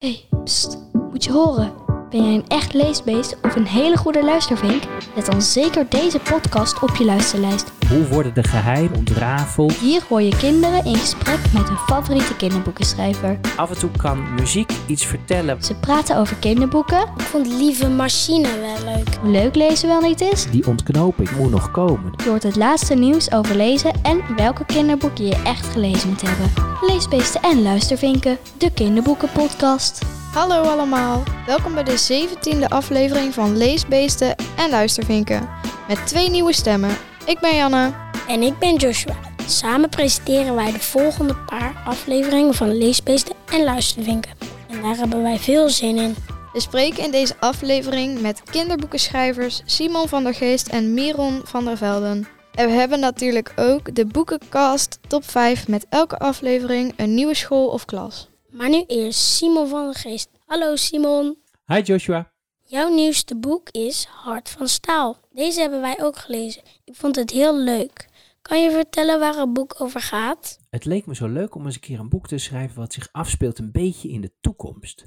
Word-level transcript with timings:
hey, 0.00 0.28
pst, 0.44 0.78
moet 1.10 1.24
je 1.24 1.32
horen. 1.32 1.89
Ben 2.10 2.24
jij 2.24 2.34
een 2.34 2.48
echt 2.48 2.72
leesbeest 2.74 3.36
of 3.42 3.56
een 3.56 3.66
hele 3.66 3.96
goede 3.96 4.24
luistervink? 4.24 4.82
Zet 5.14 5.26
dan 5.26 5.42
zeker 5.42 5.86
deze 5.88 6.18
podcast 6.18 6.82
op 6.82 6.96
je 6.96 7.04
luisterlijst. 7.04 7.72
Hoe 7.88 8.06
worden 8.08 8.34
de 8.34 8.42
geheimen 8.42 8.96
ontrafeld? 8.98 9.72
Hier 9.72 10.02
hoor 10.08 10.22
je 10.22 10.36
kinderen 10.36 10.84
in 10.84 10.96
gesprek 10.96 11.38
met 11.52 11.68
hun 11.68 11.76
favoriete 11.76 12.36
kinderboekenschrijver. 12.36 13.38
Af 13.56 13.70
en 13.70 13.78
toe 13.78 13.90
kan 13.96 14.34
muziek 14.34 14.72
iets 14.86 15.04
vertellen. 15.04 15.62
Ze 15.62 15.74
praten 15.74 16.16
over 16.16 16.36
kinderboeken, 16.36 17.00
Ik 17.00 17.22
vond 17.24 17.46
Lieve 17.46 17.88
Machine 17.88 18.48
wel 18.60 18.94
leuk. 18.94 19.14
hoe 19.20 19.30
leuk 19.30 19.54
lezen 19.54 19.88
wel 19.88 20.00
niet 20.00 20.20
is. 20.20 20.50
Die 20.50 20.66
ontknoping 20.66 21.30
moet 21.36 21.50
nog 21.50 21.70
komen. 21.70 22.12
Je 22.24 22.28
hoort 22.28 22.42
het 22.42 22.56
laatste 22.56 22.94
nieuws 22.94 23.32
over 23.32 23.56
lezen 23.56 23.92
en 24.02 24.20
welke 24.36 24.64
kinderboeken 24.64 25.26
je 25.26 25.42
echt 25.44 25.66
gelezen 25.66 26.08
moet 26.08 26.22
hebben. 26.22 26.50
Leesbeesten 26.80 27.42
en 27.42 27.62
luistervinken, 27.62 28.38
de 28.58 28.72
kinderboekenpodcast. 28.72 30.02
Hallo 30.30 30.62
allemaal, 30.62 31.22
welkom 31.46 31.74
bij 31.74 31.82
de 31.82 32.26
17e 32.26 32.68
aflevering 32.68 33.34
van 33.34 33.56
Leesbeesten 33.56 34.34
en 34.56 34.70
Luistervinken. 34.70 35.48
Met 35.88 36.06
twee 36.06 36.30
nieuwe 36.30 36.52
stemmen. 36.52 36.96
Ik 37.26 37.38
ben 37.40 37.56
Janne. 37.56 37.92
En 38.28 38.42
ik 38.42 38.58
ben 38.58 38.76
Joshua. 38.76 39.16
Samen 39.46 39.88
presenteren 39.88 40.54
wij 40.54 40.72
de 40.72 40.80
volgende 40.80 41.36
paar 41.36 41.82
afleveringen 41.84 42.54
van 42.54 42.78
Leesbeesten 42.78 43.34
en 43.52 43.64
Luistervinken. 43.64 44.30
En 44.68 44.82
daar 44.82 44.96
hebben 44.96 45.22
wij 45.22 45.38
veel 45.38 45.68
zin 45.68 45.96
in. 45.96 46.14
We 46.52 46.60
spreken 46.60 47.04
in 47.04 47.10
deze 47.10 47.34
aflevering 47.40 48.20
met 48.20 48.42
kinderboekenschrijvers 48.42 49.62
Simon 49.64 50.08
van 50.08 50.24
der 50.24 50.34
Geest 50.34 50.68
en 50.68 50.94
Miron 50.94 51.40
van 51.44 51.64
der 51.64 51.76
Velden. 51.76 52.28
En 52.54 52.66
we 52.66 52.72
hebben 52.72 53.00
natuurlijk 53.00 53.52
ook 53.56 53.94
de 53.94 54.06
boekencast 54.06 54.98
top 55.08 55.24
5 55.24 55.68
met 55.68 55.86
elke 55.88 56.18
aflevering 56.18 56.92
een 56.96 57.14
nieuwe 57.14 57.34
school 57.34 57.66
of 57.66 57.84
klas. 57.84 58.29
Maar 58.50 58.68
nu 58.68 58.84
eerst 58.86 59.20
Simon 59.20 59.68
van 59.68 59.84
der 59.84 59.94
Geest. 59.94 60.30
Hallo 60.46 60.76
Simon. 60.76 61.36
Hi 61.66 61.80
Joshua. 61.80 62.32
Jouw 62.58 62.94
nieuwste 62.94 63.36
boek 63.36 63.70
is 63.70 64.04
Hart 64.04 64.48
van 64.48 64.68
Staal. 64.68 65.18
Deze 65.32 65.60
hebben 65.60 65.80
wij 65.80 66.02
ook 66.02 66.16
gelezen. 66.16 66.62
Ik 66.84 66.94
vond 66.94 67.16
het 67.16 67.30
heel 67.30 67.58
leuk. 67.58 68.08
Kan 68.42 68.62
je 68.62 68.70
vertellen 68.70 69.18
waar 69.20 69.34
het 69.36 69.52
boek 69.52 69.80
over 69.80 70.00
gaat? 70.00 70.58
Het 70.70 70.84
leek 70.84 71.06
me 71.06 71.14
zo 71.14 71.28
leuk 71.28 71.54
om 71.54 71.64
eens 71.64 71.74
een 71.74 71.80
keer 71.80 71.98
een 71.98 72.08
boek 72.08 72.28
te 72.28 72.38
schrijven 72.38 72.78
wat 72.78 72.92
zich 72.92 73.08
afspeelt 73.12 73.58
een 73.58 73.72
beetje 73.72 74.08
in 74.08 74.20
de 74.20 74.32
toekomst. 74.40 75.06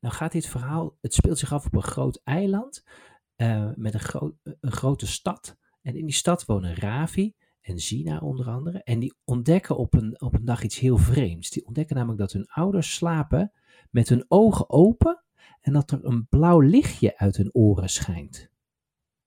Nou 0.00 0.14
gaat 0.14 0.32
dit 0.32 0.46
verhaal, 0.46 0.96
het 1.00 1.14
speelt 1.14 1.38
zich 1.38 1.52
af 1.52 1.66
op 1.66 1.74
een 1.74 1.82
groot 1.82 2.20
eiland 2.24 2.84
eh, 3.36 3.70
met 3.74 3.94
een, 3.94 4.00
gro- 4.00 4.36
een 4.60 4.72
grote 4.72 5.06
stad. 5.06 5.56
En 5.82 5.96
in 5.96 6.04
die 6.06 6.14
stad 6.14 6.44
wonen 6.44 6.74
Ravi 6.74 7.34
en 7.68 7.78
Zina 7.78 8.18
onder 8.18 8.46
andere. 8.46 8.82
En 8.82 8.98
die 8.98 9.14
ontdekken 9.24 9.76
op 9.76 9.94
een, 9.94 10.20
op 10.20 10.34
een 10.34 10.44
dag 10.44 10.62
iets 10.62 10.78
heel 10.78 10.96
vreemds. 10.96 11.50
Die 11.50 11.66
ontdekken 11.66 11.96
namelijk 11.96 12.20
dat 12.20 12.32
hun 12.32 12.48
ouders 12.48 12.94
slapen 12.94 13.52
met 13.90 14.08
hun 14.08 14.24
ogen 14.28 14.70
open 14.70 15.22
en 15.60 15.72
dat 15.72 15.90
er 15.90 16.04
een 16.04 16.26
blauw 16.28 16.60
lichtje 16.60 17.18
uit 17.18 17.36
hun 17.36 17.54
oren 17.54 17.88
schijnt. 17.88 18.50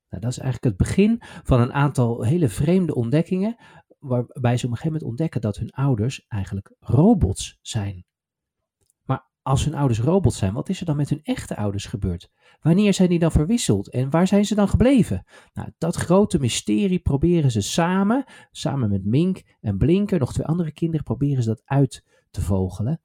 Nou, 0.09 0.21
dat 0.21 0.31
is 0.31 0.37
eigenlijk 0.37 0.77
het 0.77 0.87
begin 0.87 1.21
van 1.21 1.61
een 1.61 1.73
aantal 1.73 2.23
hele 2.23 2.49
vreemde 2.49 2.95
ontdekkingen, 2.95 3.55
waarbij 3.99 4.57
ze 4.57 4.65
op 4.65 4.71
een 4.71 4.77
gegeven 4.77 4.91
moment 4.91 5.03
ontdekken 5.03 5.41
dat 5.41 5.57
hun 5.57 5.71
ouders 5.71 6.25
eigenlijk 6.27 6.75
robots 6.79 7.59
zijn. 7.61 8.05
Als 9.41 9.65
hun 9.65 9.73
ouders 9.73 9.99
robots 9.99 10.37
zijn, 10.37 10.53
wat 10.53 10.69
is 10.69 10.79
er 10.79 10.85
dan 10.85 10.95
met 10.95 11.09
hun 11.09 11.23
echte 11.23 11.55
ouders 11.55 11.85
gebeurd? 11.85 12.29
Wanneer 12.61 12.93
zijn 12.93 13.09
die 13.09 13.19
dan 13.19 13.31
verwisseld 13.31 13.89
en 13.89 14.09
waar 14.09 14.27
zijn 14.27 14.45
ze 14.45 14.55
dan 14.55 14.67
gebleven? 14.67 15.25
Nou, 15.53 15.69
dat 15.77 15.95
grote 15.95 16.39
mysterie 16.39 16.99
proberen 16.99 17.51
ze 17.51 17.61
samen, 17.61 18.23
samen 18.51 18.89
met 18.89 19.05
Mink 19.05 19.41
en 19.61 19.77
Blinker, 19.77 20.19
nog 20.19 20.33
twee 20.33 20.45
andere 20.45 20.71
kinderen, 20.71 21.05
proberen 21.05 21.43
ze 21.43 21.49
dat 21.49 21.61
uit 21.65 22.05
te 22.31 22.41
vogelen. 22.41 23.01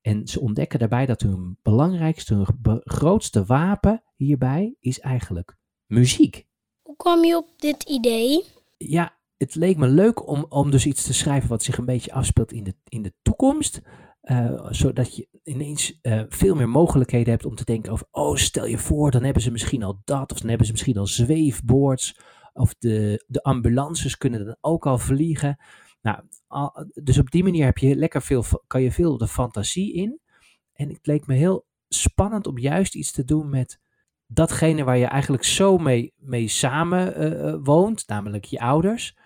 En 0.00 0.26
ze 0.26 0.40
ontdekken 0.40 0.78
daarbij 0.78 1.06
dat 1.06 1.20
hun 1.20 1.58
belangrijkste, 1.62 2.34
hun 2.34 2.80
grootste 2.84 3.44
wapen 3.44 4.02
hierbij 4.16 4.74
is 4.80 5.00
eigenlijk 5.00 5.56
muziek. 5.86 6.46
Hoe 6.82 6.96
kwam 6.96 7.24
je 7.24 7.36
op 7.36 7.48
dit 7.56 7.82
idee? 7.82 8.44
ja, 8.86 9.18
het 9.36 9.54
leek 9.54 9.76
me 9.76 9.88
leuk 9.88 10.28
om, 10.28 10.46
om 10.48 10.70
dus 10.70 10.86
iets 10.86 11.02
te 11.02 11.14
schrijven 11.14 11.48
wat 11.48 11.62
zich 11.62 11.78
een 11.78 11.84
beetje 11.84 12.12
afspeelt 12.12 12.52
in 12.52 12.64
de, 12.64 12.74
in 12.88 13.02
de 13.02 13.12
toekomst. 13.22 13.80
Eh, 14.20 14.66
zodat 14.70 15.16
je 15.16 15.28
ineens 15.42 15.98
eh, 16.00 16.22
veel 16.28 16.54
meer 16.54 16.68
mogelijkheden 16.68 17.30
hebt 17.30 17.44
om 17.44 17.54
te 17.54 17.64
denken 17.64 17.92
over, 17.92 18.06
oh 18.10 18.36
stel 18.36 18.66
je 18.66 18.78
voor, 18.78 19.10
dan 19.10 19.24
hebben 19.24 19.42
ze 19.42 19.50
misschien 19.50 19.82
al 19.82 20.00
dat, 20.04 20.32
of 20.32 20.38
dan 20.38 20.48
hebben 20.48 20.66
ze 20.66 20.72
misschien 20.72 20.98
al 20.98 21.06
zweefboards, 21.06 22.20
of 22.52 22.74
de, 22.78 23.24
de 23.26 23.42
ambulances 23.42 24.16
kunnen 24.16 24.44
dan 24.44 24.56
ook 24.60 24.86
al 24.86 24.98
vliegen. 24.98 25.58
Nou, 26.02 26.22
dus 27.02 27.18
op 27.18 27.30
die 27.30 27.44
manier 27.44 27.64
heb 27.64 27.78
je 27.78 27.96
lekker 27.96 28.22
veel, 28.22 28.44
kan 28.66 28.82
je 28.82 28.92
veel 28.92 29.18
de 29.18 29.28
fantasie 29.28 29.92
in. 29.92 30.20
En 30.72 30.88
het 30.88 31.06
leek 31.06 31.26
me 31.26 31.34
heel 31.34 31.66
spannend 31.88 32.46
om 32.46 32.58
juist 32.58 32.94
iets 32.94 33.12
te 33.12 33.24
doen 33.24 33.50
met 33.50 33.80
datgene 34.26 34.84
waar 34.84 34.98
je 34.98 35.06
eigenlijk 35.06 35.44
zo 35.44 35.78
mee, 35.78 36.14
mee 36.16 36.48
samen 36.48 37.14
eh, 37.14 37.54
woont, 37.62 38.08
namelijk 38.08 38.44
je 38.44 38.60
ouders. 38.60 39.16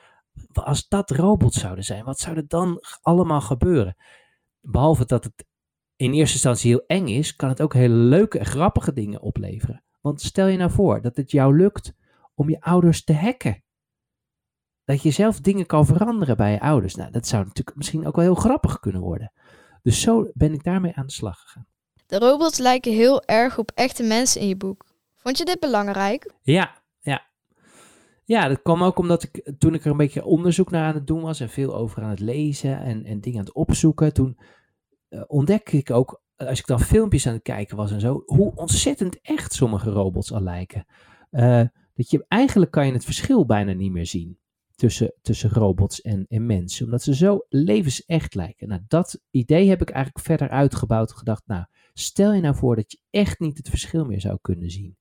Als 0.52 0.88
dat 0.88 1.10
robots 1.10 1.60
zouden 1.60 1.84
zijn, 1.84 2.04
wat 2.04 2.18
zou 2.18 2.36
er 2.36 2.48
dan 2.48 2.80
allemaal 3.02 3.40
gebeuren? 3.40 3.96
Behalve 4.66 5.04
dat 5.06 5.24
het 5.24 5.44
in 5.96 6.12
eerste 6.12 6.34
instantie 6.34 6.70
heel 6.70 6.84
eng 6.86 7.06
is, 7.06 7.36
kan 7.36 7.48
het 7.48 7.60
ook 7.62 7.74
hele 7.74 7.94
leuke 7.94 8.38
en 8.38 8.46
grappige 8.46 8.92
dingen 8.92 9.20
opleveren. 9.20 9.84
Want 10.00 10.20
stel 10.20 10.46
je 10.46 10.56
nou 10.56 10.70
voor 10.70 11.00
dat 11.00 11.16
het 11.16 11.30
jou 11.30 11.56
lukt 11.56 11.92
om 12.34 12.50
je 12.50 12.60
ouders 12.60 13.04
te 13.04 13.14
hacken. 13.14 13.64
Dat 14.84 15.02
je 15.02 15.10
zelf 15.10 15.40
dingen 15.40 15.66
kan 15.66 15.86
veranderen 15.86 16.36
bij 16.36 16.52
je 16.52 16.60
ouders. 16.60 16.94
Nou, 16.94 17.10
dat 17.10 17.26
zou 17.26 17.44
natuurlijk 17.44 17.76
misschien 17.76 18.06
ook 18.06 18.16
wel 18.16 18.24
heel 18.24 18.34
grappig 18.34 18.80
kunnen 18.80 19.00
worden. 19.00 19.32
Dus 19.82 20.00
zo 20.00 20.30
ben 20.34 20.52
ik 20.52 20.64
daarmee 20.64 20.94
aan 20.94 21.06
de 21.06 21.12
slag 21.12 21.40
gegaan. 21.40 21.66
De 22.06 22.18
robots 22.18 22.58
lijken 22.58 22.92
heel 22.92 23.22
erg 23.22 23.58
op 23.58 23.70
echte 23.74 24.02
mensen 24.02 24.40
in 24.40 24.48
je 24.48 24.56
boek. 24.56 24.84
Vond 25.14 25.38
je 25.38 25.44
dit 25.44 25.60
belangrijk? 25.60 26.32
Ja, 26.42 26.82
ja. 28.24 28.48
Dat 28.48 28.62
kwam 28.62 28.82
ook 28.82 28.98
omdat 28.98 29.22
ik 29.22 29.52
toen 29.58 29.74
ik 29.74 29.84
er 29.84 29.90
een 29.90 29.96
beetje 29.96 30.24
onderzoek 30.24 30.70
naar 30.70 30.86
aan 30.86 30.94
het 30.94 31.06
doen 31.06 31.22
was 31.22 31.40
en 31.40 31.48
veel 31.48 31.74
over 31.74 32.02
aan 32.02 32.10
het 32.10 32.20
lezen 32.20 32.80
en, 32.80 33.04
en 33.04 33.20
dingen 33.20 33.38
aan 33.38 33.44
het 33.44 33.54
opzoeken, 33.54 34.12
toen 34.12 34.38
eh, 35.08 35.22
ontdekte 35.26 35.76
ik 35.76 35.90
ook, 35.90 36.22
eh, 36.36 36.48
als 36.48 36.58
ik 36.58 36.66
dan 36.66 36.80
filmpjes 36.80 37.26
aan 37.26 37.32
het 37.32 37.42
kijken 37.42 37.76
was 37.76 37.92
en 37.92 38.00
zo, 38.00 38.22
hoe 38.26 38.54
ontzettend 38.54 39.20
echt 39.20 39.52
sommige 39.52 39.90
robots 39.90 40.32
al 40.32 40.40
lijken. 40.40 40.86
Eh, 41.30 41.62
dat 41.94 42.10
je 42.10 42.24
eigenlijk 42.28 42.70
kan 42.70 42.86
je 42.86 42.92
het 42.92 43.04
verschil 43.04 43.46
bijna 43.46 43.72
niet 43.72 43.92
meer 43.92 44.06
zien 44.06 44.38
tussen, 44.74 45.14
tussen 45.22 45.50
robots 45.50 46.00
en, 46.00 46.26
en 46.28 46.46
mensen, 46.46 46.84
omdat 46.84 47.02
ze 47.02 47.14
zo 47.14 47.46
levensecht 47.48 48.34
lijken. 48.34 48.68
Nou, 48.68 48.80
dat 48.88 49.20
idee 49.30 49.68
heb 49.68 49.80
ik 49.80 49.90
eigenlijk 49.90 50.24
verder 50.26 50.48
uitgebouwd 50.48 51.12
gedacht, 51.12 51.42
nou, 51.46 51.64
stel 51.92 52.32
je 52.32 52.40
nou 52.40 52.54
voor 52.54 52.76
dat 52.76 52.92
je 52.92 52.98
echt 53.10 53.40
niet 53.40 53.56
het 53.56 53.68
verschil 53.68 54.04
meer 54.04 54.20
zou 54.20 54.38
kunnen 54.40 54.70
zien. 54.70 54.96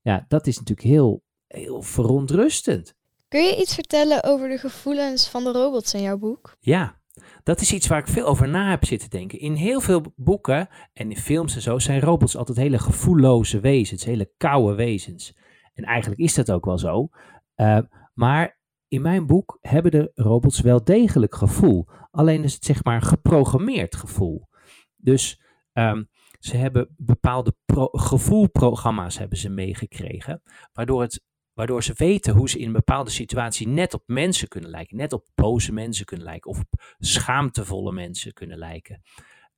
Ja, 0.00 0.24
dat 0.28 0.46
is 0.46 0.58
natuurlijk 0.58 0.88
heel, 0.88 1.22
heel 1.48 1.82
verontrustend. 1.82 2.94
Kun 3.28 3.42
je 3.42 3.56
iets 3.56 3.74
vertellen 3.74 4.24
over 4.24 4.48
de 4.48 4.58
gevoelens 4.58 5.28
van 5.28 5.44
de 5.44 5.52
robots 5.52 5.94
in 5.94 6.02
jouw 6.02 6.18
boek? 6.18 6.56
Ja, 6.60 7.00
dat 7.42 7.60
is 7.60 7.72
iets 7.72 7.86
waar 7.86 7.98
ik 7.98 8.06
veel 8.06 8.26
over 8.26 8.48
na 8.48 8.70
heb 8.70 8.84
zitten 8.84 9.10
denken. 9.10 9.38
In 9.38 9.54
heel 9.54 9.80
veel 9.80 10.02
boeken 10.16 10.68
en 10.92 11.10
in 11.10 11.16
films 11.16 11.54
en 11.54 11.62
zo 11.62 11.78
zijn 11.78 12.00
robots 12.00 12.36
altijd 12.36 12.58
hele 12.58 12.78
gevoelloze 12.78 13.60
wezens, 13.60 14.04
hele 14.04 14.32
koude 14.36 14.74
wezens. 14.74 15.36
En 15.74 15.84
eigenlijk 15.84 16.20
is 16.20 16.34
dat 16.34 16.50
ook 16.50 16.64
wel 16.64 16.78
zo. 16.78 17.08
Eh, 17.54 17.78
maar 18.14 18.60
in 18.88 19.02
mijn 19.02 19.26
boek 19.26 19.58
hebben 19.60 19.90
de 19.90 20.10
robots 20.14 20.60
wel 20.60 20.84
degelijk 20.84 21.34
gevoel. 21.34 21.86
Alleen 22.10 22.44
is 22.44 22.54
het 22.54 22.64
zeg 22.64 22.84
maar 22.84 23.02
geprogrammeerd 23.02 23.96
gevoel. 23.96 24.48
Dus 24.96 25.40
ehm, 25.72 26.04
ze 26.38 26.56
hebben 26.56 26.94
bepaalde 26.96 27.54
pro- 27.64 27.88
gevoelprogramma's 27.92 29.18
hebben 29.18 29.38
ze 29.38 29.48
meegekregen, 29.48 30.42
waardoor, 30.72 31.00
het, 31.00 31.22
waardoor 31.58 31.82
ze 31.82 31.92
weten 31.96 32.34
hoe 32.34 32.48
ze 32.48 32.58
in 32.58 32.66
een 32.66 32.72
bepaalde 32.72 33.10
situatie 33.10 33.68
net 33.68 33.94
op 33.94 34.02
mensen 34.06 34.48
kunnen 34.48 34.70
lijken, 34.70 34.96
net 34.96 35.12
op 35.12 35.26
boze 35.34 35.72
mensen 35.72 36.04
kunnen 36.04 36.26
lijken 36.26 36.50
of 36.50 36.58
op 36.58 36.82
schaamtevolle 36.98 37.92
mensen 37.92 38.32
kunnen 38.32 38.58
lijken. 38.58 39.02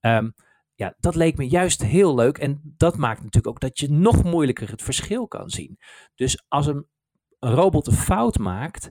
Ehm, 0.00 0.30
ja, 0.74 0.94
dat 0.98 1.14
leek 1.14 1.36
me 1.36 1.48
juist 1.48 1.82
heel 1.82 2.14
leuk 2.14 2.38
en 2.38 2.60
dat 2.76 2.96
maakt 2.96 3.18
natuurlijk 3.18 3.46
ook 3.46 3.60
dat 3.60 3.78
je 3.78 3.90
nog 3.90 4.24
moeilijker 4.24 4.70
het 4.70 4.82
verschil 4.82 5.28
kan 5.28 5.50
zien. 5.50 5.78
Dus 6.14 6.44
als 6.48 6.66
een, 6.66 6.86
een 7.38 7.54
robot 7.54 7.86
een 7.86 7.92
fout 7.92 8.38
maakt, 8.38 8.90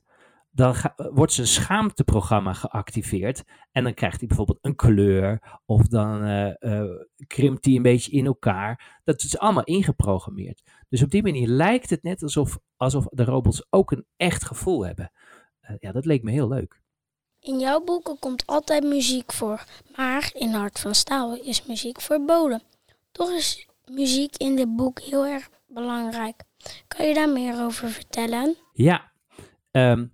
dan 0.52 0.76
ga- 0.76 0.96
wordt 1.14 1.34
zijn 1.34 1.48
schaamteprogramma 1.48 2.54
geactiveerd. 2.54 3.44
En 3.72 3.84
dan 3.84 3.94
krijgt 3.94 4.18
hij 4.20 4.28
bijvoorbeeld 4.28 4.60
een 4.62 4.76
kleur. 4.76 5.60
Of 5.66 5.88
dan 5.88 6.24
eh, 6.24 6.84
krimpt 7.28 7.66
hij 7.66 7.76
een 7.76 7.82
beetje 7.82 8.12
in 8.12 8.26
elkaar. 8.26 9.00
Dat 9.04 9.24
is 9.24 9.38
allemaal 9.38 9.64
ingeprogrammeerd. 9.64 10.62
Dus 10.90 11.04
op 11.04 11.10
die 11.10 11.24
manier 11.24 11.48
lijkt 11.48 11.90
het 11.90 12.04
net 12.04 12.24
alsof, 12.24 12.60
alsof 12.78 13.06
de 13.10 13.24
robots 13.24 13.66
ook 13.70 13.92
een 13.92 14.06
echt 14.18 14.46
gevoel 14.46 14.86
hebben. 14.86 15.12
Eh, 15.60 15.76
ja, 15.80 15.92
dat 15.92 16.06
leek 16.06 16.24
me 16.24 16.32
heel 16.32 16.48
leuk. 16.48 16.82
In 17.40 17.60
jouw 17.60 17.84
boeken 17.84 18.20
komt 18.20 18.46
altijd 18.46 18.84
muziek 18.84 19.34
voor, 19.34 19.64
maar 19.96 20.30
in 20.34 20.54
Hart 20.54 20.80
van 20.80 20.96
Staal 20.96 21.36
is 21.36 21.66
muziek 21.66 22.02
verboden. 22.02 22.62
Toch 23.12 23.30
is 23.32 23.68
muziek 23.92 24.36
in 24.38 24.56
dit 24.56 24.76
boek 24.76 25.00
heel 25.00 25.26
erg 25.26 25.50
belangrijk. 25.68 26.44
Kan 26.88 27.08
je 27.08 27.14
daar 27.14 27.30
meer 27.30 27.64
over 27.64 27.90
vertellen? 27.90 28.56
Ja, 28.74 29.12
ehm, 29.72 30.08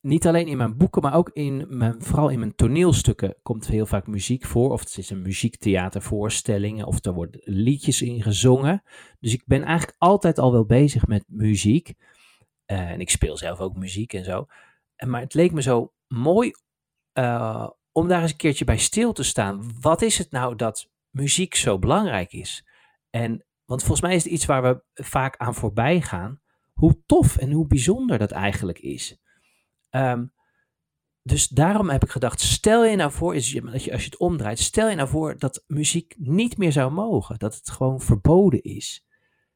niet 0.00 0.26
alleen 0.26 0.46
in 0.46 0.56
mijn 0.56 0.76
boeken, 0.76 1.02
maar 1.02 1.14
ook 1.14 1.30
in 1.32 1.66
mijn, 1.68 2.02
vooral 2.02 2.28
in 2.28 2.38
mijn 2.38 2.54
toneelstukken 2.54 3.36
komt 3.42 3.66
heel 3.66 3.86
vaak 3.86 4.06
muziek 4.06 4.44
voor. 4.44 4.70
Of 4.70 4.80
het 4.80 4.96
is 4.98 5.10
een 5.10 5.22
muziektheatervoorstelling, 5.22 6.84
of 6.84 7.04
er 7.04 7.12
worden 7.12 7.40
liedjes 7.44 8.02
in 8.02 8.22
gezongen. 8.22 8.82
Dus 9.20 9.32
ik 9.32 9.42
ben 9.46 9.62
eigenlijk 9.62 9.98
altijd 9.98 10.38
al 10.38 10.52
wel 10.52 10.64
bezig 10.64 11.06
met 11.06 11.24
muziek. 11.26 11.94
Eh, 12.64 12.90
en 12.90 13.00
ik 13.00 13.10
speel 13.10 13.36
zelf 13.36 13.60
ook 13.60 13.76
muziek 13.76 14.12
en 14.12 14.24
zo. 14.24 14.46
Maar 15.06 15.20
het 15.20 15.34
leek 15.34 15.52
me 15.52 15.62
zo 15.62 15.92
mooi 16.08 16.52
uh, 17.14 17.68
om 17.92 18.08
daar 18.08 18.22
eens 18.22 18.30
een 18.30 18.36
keertje 18.36 18.64
bij 18.64 18.78
stil 18.78 19.12
te 19.12 19.22
staan. 19.22 19.70
Wat 19.80 20.02
is 20.02 20.18
het 20.18 20.30
nou 20.30 20.56
dat 20.56 20.90
muziek 21.10 21.54
zo 21.54 21.78
belangrijk 21.78 22.32
is? 22.32 22.66
En, 23.10 23.44
want 23.64 23.80
volgens 23.80 24.00
mij 24.00 24.14
is 24.14 24.24
het 24.24 24.32
iets 24.32 24.46
waar 24.46 24.62
we 24.62 25.02
vaak 25.02 25.36
aan 25.36 25.54
voorbij 25.54 26.00
gaan. 26.00 26.40
Hoe 26.72 27.02
tof 27.06 27.36
en 27.36 27.50
hoe 27.52 27.66
bijzonder 27.66 28.18
dat 28.18 28.30
eigenlijk 28.30 28.78
is. 28.78 29.18
Um, 29.90 30.32
dus 31.22 31.48
daarom 31.48 31.90
heb 31.90 32.02
ik 32.02 32.10
gedacht, 32.10 32.40
stel 32.40 32.84
je 32.84 32.96
nou 32.96 33.12
voor, 33.12 33.34
je, 33.34 33.70
als 33.72 33.84
je 33.84 33.90
het 33.90 34.16
omdraait, 34.16 34.58
stel 34.58 34.88
je 34.88 34.96
nou 34.96 35.08
voor 35.08 35.38
dat 35.38 35.64
muziek 35.66 36.14
niet 36.18 36.56
meer 36.56 36.72
zou 36.72 36.92
mogen. 36.92 37.38
Dat 37.38 37.54
het 37.54 37.70
gewoon 37.70 38.00
verboden 38.00 38.62
is. 38.62 39.04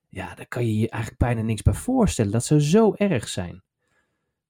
Ja, 0.08 0.34
daar 0.34 0.46
kan 0.48 0.66
je 0.66 0.78
je 0.78 0.88
eigenlijk 0.88 1.22
bijna 1.22 1.42
niks 1.42 1.62
bij 1.62 1.74
voorstellen. 1.74 2.32
Dat 2.32 2.44
zou 2.44 2.60
zo 2.60 2.94
erg 2.94 3.28
zijn. 3.28 3.62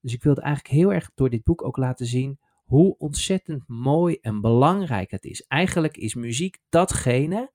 Dus 0.00 0.12
ik 0.12 0.22
wilde 0.22 0.40
eigenlijk 0.40 0.74
heel 0.74 0.92
erg 0.92 1.10
door 1.14 1.30
dit 1.30 1.44
boek 1.44 1.64
ook 1.64 1.76
laten 1.76 2.06
zien 2.06 2.38
hoe 2.64 2.98
ontzettend 2.98 3.68
mooi 3.68 4.18
en 4.20 4.40
belangrijk 4.40 5.10
het 5.10 5.24
is. 5.24 5.46
Eigenlijk 5.46 5.96
is 5.96 6.14
muziek 6.14 6.58
datgene 6.68 7.52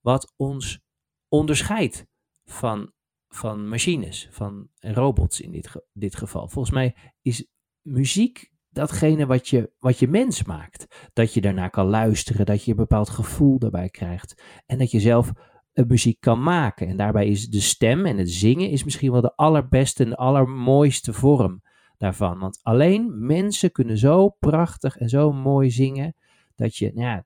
wat 0.00 0.32
ons 0.36 0.80
onderscheidt 1.28 2.06
van, 2.44 2.92
van 3.28 3.68
machines, 3.68 4.28
van 4.30 4.68
robots 4.78 5.40
in 5.40 5.50
dit, 5.50 5.70
dit 5.92 6.16
geval. 6.16 6.48
Volgens 6.48 6.74
mij 6.74 6.94
is 7.22 7.46
muziek 7.82 8.50
datgene 8.68 9.26
wat 9.26 9.48
je, 9.48 9.70
wat 9.78 9.98
je 9.98 10.08
mens 10.08 10.44
maakt. 10.44 11.10
Dat 11.12 11.34
je 11.34 11.40
daarna 11.40 11.68
kan 11.68 11.86
luisteren, 11.86 12.46
dat 12.46 12.64
je 12.64 12.70
een 12.70 12.76
bepaald 12.76 13.08
gevoel 13.08 13.58
daarbij 13.58 13.88
krijgt. 13.88 14.42
En 14.66 14.78
dat 14.78 14.90
je 14.90 15.00
zelf 15.00 15.32
muziek 15.72 16.20
kan 16.20 16.42
maken. 16.42 16.88
En 16.88 16.96
daarbij 16.96 17.26
is 17.26 17.48
de 17.48 17.60
stem 17.60 18.06
en 18.06 18.16
het 18.16 18.30
zingen 18.30 18.70
is 18.70 18.84
misschien 18.84 19.12
wel 19.12 19.20
de 19.20 19.36
allerbeste 19.36 20.04
en 20.04 20.10
de 20.10 20.16
allermooiste 20.16 21.12
vorm 21.12 21.62
daarvan. 21.96 22.38
Want 22.38 22.58
alleen 22.62 23.26
mensen 23.26 23.72
kunnen 23.72 23.98
zo 23.98 24.28
prachtig 24.28 24.96
en 24.96 25.08
zo 25.08 25.32
mooi 25.32 25.70
zingen, 25.70 26.14
dat 26.54 26.76
je, 26.76 26.90
nou 26.94 27.06
ja, 27.06 27.24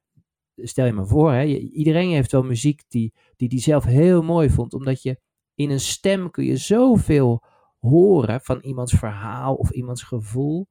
stel 0.57 0.87
je 0.87 0.93
maar 0.93 1.07
voor, 1.07 1.33
hè, 1.33 1.45
iedereen 1.45 2.11
heeft 2.11 2.33
wel 2.33 2.43
muziek 2.43 2.83
die, 2.89 3.15
die 3.37 3.49
die 3.49 3.61
zelf 3.61 3.85
heel 3.85 4.23
mooi 4.23 4.51
vond, 4.51 4.75
omdat 4.75 5.03
je 5.03 5.21
in 5.55 5.71
een 5.71 5.81
stem 5.81 6.31
kun 6.31 6.45
je 6.45 6.57
zoveel 6.57 7.43
horen 7.91 8.41
van 8.41 8.61
iemands 8.61 8.93
verhaal 8.93 9.55
of 9.55 9.71
iemands 9.71 10.03
gevoel. 10.03 10.69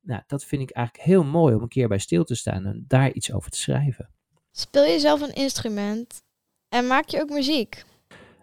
Nou, 0.00 0.22
dat 0.26 0.44
vind 0.44 0.62
ik 0.62 0.70
eigenlijk 0.70 1.06
heel 1.06 1.24
mooi 1.24 1.54
om 1.54 1.62
een 1.62 1.68
keer 1.68 1.88
bij 1.88 1.98
stil 1.98 2.24
te 2.24 2.34
staan 2.34 2.64
en 2.66 2.84
daar 2.86 3.12
iets 3.12 3.32
over 3.32 3.50
te 3.50 3.58
schrijven. 3.58 4.10
Speel 4.50 4.84
je 4.84 4.98
zelf 4.98 5.20
een 5.20 5.34
instrument 5.34 6.22
en 6.68 6.86
maak 6.86 7.08
je 7.08 7.20
ook 7.20 7.30
muziek? 7.30 7.84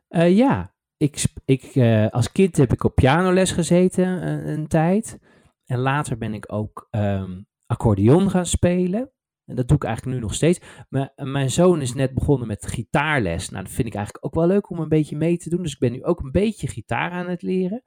Uh, 0.09 0.37
ja, 0.37 0.73
ik, 0.97 1.23
ik, 1.45 1.75
uh, 1.75 2.09
als 2.09 2.31
kind 2.31 2.57
heb 2.57 2.71
ik 2.73 2.83
op 2.83 2.95
pianoles 2.95 3.51
gezeten 3.51 4.07
een, 4.07 4.47
een 4.47 4.67
tijd. 4.67 5.19
En 5.65 5.79
later 5.79 6.17
ben 6.17 6.33
ik 6.33 6.51
ook 6.53 6.87
um, 6.91 7.47
accordeon 7.65 8.29
gaan 8.29 8.45
spelen. 8.45 9.11
En 9.45 9.55
dat 9.55 9.67
doe 9.67 9.77
ik 9.77 9.83
eigenlijk 9.83 10.15
nu 10.15 10.23
nog 10.23 10.33
steeds. 10.33 10.59
Maar 10.89 11.11
mijn 11.15 11.51
zoon 11.51 11.81
is 11.81 11.93
net 11.93 12.13
begonnen 12.13 12.47
met 12.47 12.67
gitaarles. 12.67 13.49
Nou, 13.49 13.63
dat 13.63 13.73
vind 13.73 13.87
ik 13.87 13.95
eigenlijk 13.95 14.25
ook 14.25 14.33
wel 14.33 14.47
leuk 14.47 14.69
om 14.69 14.79
een 14.79 14.89
beetje 14.89 15.17
mee 15.17 15.37
te 15.37 15.49
doen. 15.49 15.61
Dus 15.61 15.73
ik 15.73 15.79
ben 15.79 15.91
nu 15.91 16.03
ook 16.03 16.19
een 16.19 16.31
beetje 16.31 16.67
gitaar 16.67 17.11
aan 17.11 17.29
het 17.29 17.41
leren. 17.41 17.83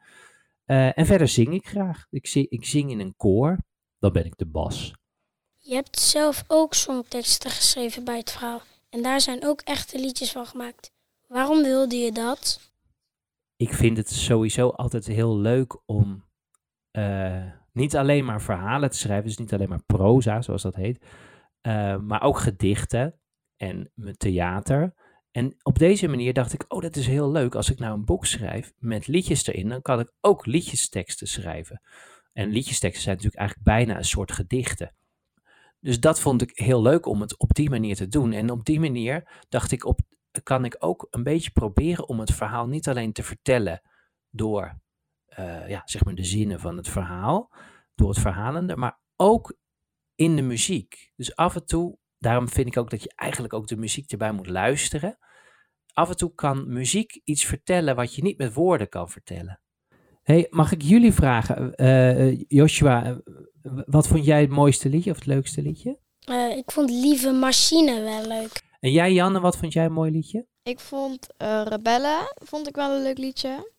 Uh, 0.66 0.98
en 0.98 1.06
verder 1.06 1.28
zing 1.28 1.54
ik 1.54 1.66
graag. 1.66 2.06
Ik 2.10 2.26
zing, 2.26 2.48
ik 2.48 2.64
zing 2.64 2.90
in 2.90 3.00
een 3.00 3.16
koor. 3.16 3.58
Dan 3.98 4.12
ben 4.12 4.24
ik 4.24 4.36
de 4.36 4.46
bas. 4.46 4.94
Je 5.58 5.74
hebt 5.74 6.00
zelf 6.00 6.44
ook 6.46 6.74
songteksten 6.74 7.50
geschreven 7.50 8.04
bij 8.04 8.18
het 8.18 8.30
verhaal. 8.30 8.60
En 8.90 9.02
daar 9.02 9.20
zijn 9.20 9.44
ook 9.44 9.60
echte 9.60 10.00
liedjes 10.00 10.32
van 10.32 10.46
gemaakt. 10.46 10.92
Waarom 11.26 11.62
wilde 11.62 11.96
je 11.96 12.12
dat? 12.12 12.74
ik 13.56 13.72
vind 13.72 13.96
het 13.96 14.10
sowieso 14.10 14.68
altijd 14.68 15.06
heel 15.06 15.38
leuk 15.38 15.80
om 15.86 16.24
uh, 16.92 17.44
niet 17.72 17.96
alleen 17.96 18.24
maar 18.24 18.42
verhalen 18.42 18.90
te 18.90 18.96
schrijven, 18.96 19.26
dus 19.26 19.38
niet 19.38 19.54
alleen 19.54 19.68
maar 19.68 19.82
proza, 19.86 20.42
zoals 20.42 20.62
dat 20.62 20.74
heet, 20.74 21.04
uh, 21.66 21.96
maar 21.98 22.22
ook 22.22 22.38
gedichten 22.38 23.20
en 23.56 23.92
theater. 24.16 24.94
En 25.30 25.56
op 25.62 25.78
deze 25.78 26.08
manier 26.08 26.32
dacht 26.32 26.52
ik, 26.52 26.64
oh, 26.68 26.80
dat 26.80 26.96
is 26.96 27.06
heel 27.06 27.30
leuk. 27.30 27.54
Als 27.54 27.70
ik 27.70 27.78
nou 27.78 27.94
een 27.94 28.04
boek 28.04 28.26
schrijf 28.26 28.72
met 28.78 29.06
liedjes 29.06 29.46
erin, 29.46 29.68
dan 29.68 29.82
kan 29.82 30.00
ik 30.00 30.12
ook 30.20 30.46
liedjesteksten 30.46 31.26
schrijven. 31.26 31.82
En 32.32 32.48
liedjesteksten 32.48 33.02
zijn 33.02 33.16
natuurlijk 33.16 33.40
eigenlijk 33.40 33.68
bijna 33.68 33.96
een 33.96 34.04
soort 34.04 34.32
gedichten. 34.32 34.94
Dus 35.80 36.00
dat 36.00 36.20
vond 36.20 36.42
ik 36.42 36.50
heel 36.54 36.82
leuk 36.82 37.06
om 37.06 37.20
het 37.20 37.38
op 37.38 37.54
die 37.54 37.70
manier 37.70 37.96
te 37.96 38.08
doen. 38.08 38.32
En 38.32 38.50
op 38.50 38.64
die 38.64 38.80
manier 38.80 39.44
dacht 39.48 39.72
ik, 39.72 39.84
op, 39.84 40.00
kan 40.42 40.64
ik 40.64 40.76
ook 40.78 41.06
een 41.10 41.22
beetje 41.22 41.50
proberen 41.50 42.08
om 42.08 42.20
het 42.20 42.32
verhaal 42.32 42.66
niet 42.66 42.88
alleen 42.88 43.12
te 43.12 43.22
vertellen 43.22 43.82
door 44.30 44.80
uh, 45.38 45.68
ja, 45.68 45.82
zeg 45.84 46.04
maar 46.04 46.14
de 46.14 46.24
zinnen 46.24 46.60
van 46.60 46.76
het 46.76 46.88
verhaal, 46.88 47.52
door 47.94 48.08
het 48.08 48.18
verhalende, 48.18 48.76
maar 48.76 49.00
ook 49.16 49.56
in 50.16 50.36
de 50.36 50.42
muziek. 50.42 51.12
Dus 51.16 51.36
af 51.36 51.54
en 51.54 51.66
toe, 51.66 51.98
daarom 52.18 52.48
vind 52.48 52.66
ik 52.66 52.76
ook 52.76 52.90
dat 52.90 53.02
je 53.02 53.12
eigenlijk 53.16 53.52
ook 53.52 53.66
de 53.66 53.76
muziek 53.76 54.10
erbij 54.10 54.32
moet 54.32 54.48
luisteren. 54.48 55.18
Af 55.92 56.08
en 56.08 56.16
toe 56.16 56.34
kan 56.34 56.72
muziek 56.72 57.20
iets 57.24 57.44
vertellen 57.44 57.96
wat 57.96 58.14
je 58.14 58.22
niet 58.22 58.38
met 58.38 58.54
woorden 58.54 58.88
kan 58.88 59.10
vertellen. 59.10 59.60
Hey, 60.22 60.46
mag 60.50 60.72
ik 60.72 60.82
jullie 60.82 61.12
vragen, 61.12 61.72
uh, 61.76 62.40
Joshua, 62.48 63.20
wat 63.86 64.08
vond 64.08 64.24
jij 64.24 64.40
het 64.40 64.50
mooiste 64.50 64.88
liedje 64.88 65.10
of 65.10 65.16
het 65.16 65.26
leukste 65.26 65.62
liedje? 65.62 65.98
Uh, 66.30 66.56
ik 66.56 66.70
vond 66.70 66.90
Lieve 66.90 67.32
Machine 67.32 68.00
wel 68.00 68.26
leuk. 68.26 68.62
En 68.80 68.92
jij, 68.92 69.12
Janne, 69.12 69.40
wat 69.40 69.56
vond 69.56 69.72
jij 69.72 69.84
een 69.84 69.92
mooi 69.92 70.10
liedje? 70.10 70.46
Ik 70.62 70.80
vond 70.80 71.26
uh, 71.42 71.62
Rebellen, 71.64 72.32
vond 72.34 72.68
ik 72.68 72.74
wel 72.74 72.96
een 72.96 73.02
leuk 73.02 73.18
liedje. 73.18 73.72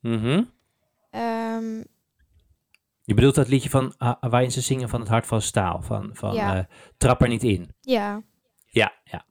Mhm. 0.00 0.44
Um, 1.10 1.84
je 3.10 3.16
bedoelt 3.16 3.34
dat 3.34 3.48
liedje 3.48 3.70
van, 3.70 3.94
uh, 3.98 4.14
waarin 4.20 4.50
ze 4.50 4.60
zingen 4.60 4.88
van 4.88 5.00
het 5.00 5.08
hart 5.08 5.26
van 5.26 5.42
staal, 5.42 5.82
van, 5.82 6.10
van 6.12 6.34
ja. 6.34 6.56
uh, 6.56 6.64
trap 6.96 7.20
er 7.20 7.28
niet 7.28 7.42
in. 7.42 7.74
Ja. 7.80 8.22
Ja, 8.66 8.92
ja. 9.04 9.26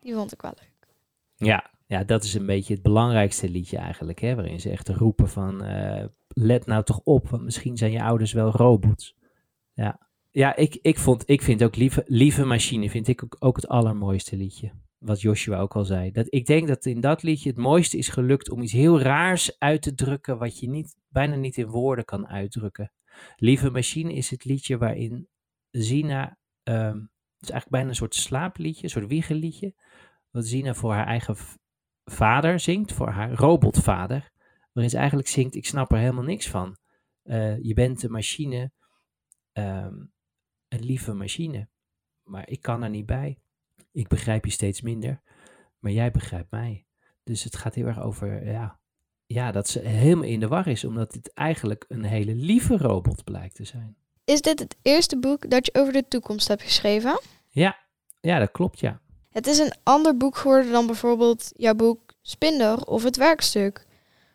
Die 0.00 0.14
vond 0.14 0.32
ik 0.32 0.42
wel 0.42 0.52
leuk. 0.60 0.94
Ja, 1.36 1.70
ja, 1.86 2.04
dat 2.04 2.24
is 2.24 2.34
een 2.34 2.46
beetje 2.46 2.74
het 2.74 2.82
belangrijkste 2.82 3.48
liedje 3.48 3.76
eigenlijk, 3.76 4.20
hè, 4.20 4.34
waarin 4.34 4.60
ze 4.60 4.70
echt 4.70 4.88
roepen 4.88 5.28
van, 5.28 5.64
uh, 5.64 6.04
let 6.28 6.66
nou 6.66 6.84
toch 6.84 7.00
op, 7.04 7.28
want 7.28 7.42
misschien 7.42 7.76
zijn 7.76 7.92
je 7.92 8.02
ouders 8.02 8.32
wel 8.32 8.50
robots. 8.50 9.16
Ja. 9.72 10.08
Ja, 10.30 10.56
ik, 10.56 10.78
ik, 10.82 10.98
vond, 10.98 11.22
ik 11.26 11.42
vind 11.42 11.62
ook 11.62 11.76
lieve, 11.76 12.04
lieve 12.06 12.44
Machine 12.44 12.90
vind 12.90 13.08
ik 13.08 13.24
ook, 13.24 13.36
ook 13.38 13.56
het 13.56 13.68
allermooiste 13.68 14.36
liedje. 14.36 14.72
Wat 14.98 15.20
Joshua 15.20 15.60
ook 15.60 15.76
al 15.76 15.84
zei. 15.84 16.10
Dat, 16.10 16.26
ik 16.28 16.46
denk 16.46 16.68
dat 16.68 16.86
in 16.86 17.00
dat 17.00 17.22
liedje 17.22 17.48
het 17.48 17.58
mooiste 17.58 17.96
is 17.96 18.08
gelukt 18.08 18.50
om 18.50 18.62
iets 18.62 18.72
heel 18.72 19.00
raars 19.00 19.58
uit 19.58 19.82
te 19.82 19.94
drukken. 19.94 20.38
wat 20.38 20.58
je 20.58 20.68
niet, 20.68 20.96
bijna 21.08 21.34
niet 21.34 21.56
in 21.56 21.66
woorden 21.66 22.04
kan 22.04 22.28
uitdrukken. 22.28 22.92
Lieve 23.36 23.70
Machine 23.70 24.12
is 24.12 24.30
het 24.30 24.44
liedje 24.44 24.78
waarin 24.78 25.28
Zina. 25.70 26.38
Um, 26.62 27.10
het 27.36 27.48
is 27.48 27.50
eigenlijk 27.50 27.70
bijna 27.70 27.88
een 27.88 27.94
soort 27.94 28.14
slaapliedje, 28.14 28.84
een 28.84 28.90
soort 28.90 29.06
wiegeliedje. 29.06 29.74
Wat 30.30 30.46
Zina 30.46 30.74
voor 30.74 30.92
haar 30.92 31.06
eigen 31.06 31.36
vader 32.04 32.60
zingt, 32.60 32.92
voor 32.92 33.08
haar 33.08 33.32
robotvader. 33.32 34.30
Waarin 34.72 34.90
ze 34.90 34.98
eigenlijk 34.98 35.28
zingt: 35.28 35.54
Ik 35.54 35.66
snap 35.66 35.92
er 35.92 35.98
helemaal 35.98 36.24
niks 36.24 36.48
van. 36.48 36.76
Uh, 37.24 37.62
je 37.62 37.74
bent 37.74 38.02
een 38.02 38.10
machine. 38.10 38.72
Um, 39.52 40.12
een 40.68 40.84
lieve 40.84 41.12
machine. 41.12 41.68
Maar 42.22 42.48
ik 42.48 42.62
kan 42.62 42.82
er 42.82 42.90
niet 42.90 43.06
bij. 43.06 43.38
Ik 43.92 44.08
begrijp 44.08 44.44
je 44.44 44.50
steeds 44.50 44.80
minder, 44.80 45.22
maar 45.78 45.92
jij 45.92 46.10
begrijpt 46.10 46.50
mij. 46.50 46.86
Dus 47.22 47.44
het 47.44 47.56
gaat 47.56 47.74
heel 47.74 47.86
erg 47.86 48.00
over, 48.00 48.46
ja, 48.50 48.79
ja, 49.32 49.52
dat 49.52 49.68
ze 49.68 49.80
helemaal 49.80 50.24
in 50.24 50.40
de 50.40 50.48
war 50.48 50.66
is, 50.66 50.84
omdat 50.84 51.12
dit 51.12 51.32
eigenlijk 51.32 51.84
een 51.88 52.04
hele 52.04 52.34
lieve 52.34 52.76
robot 52.76 53.24
blijkt 53.24 53.54
te 53.54 53.64
zijn. 53.64 53.96
Is 54.24 54.40
dit 54.40 54.58
het 54.58 54.76
eerste 54.82 55.18
boek 55.18 55.50
dat 55.50 55.66
je 55.66 55.74
over 55.74 55.92
de 55.92 56.08
toekomst 56.08 56.48
hebt 56.48 56.62
geschreven? 56.62 57.20
Ja, 57.48 57.78
ja 58.20 58.38
dat 58.38 58.50
klopt, 58.50 58.80
ja. 58.80 59.00
Het 59.30 59.46
is 59.46 59.58
een 59.58 59.72
ander 59.82 60.16
boek 60.16 60.36
geworden 60.36 60.72
dan 60.72 60.86
bijvoorbeeld 60.86 61.50
jouw 61.52 61.74
boek 61.74 62.14
Spinder 62.22 62.84
of 62.84 63.02
Het 63.02 63.16
Werkstuk. 63.16 63.86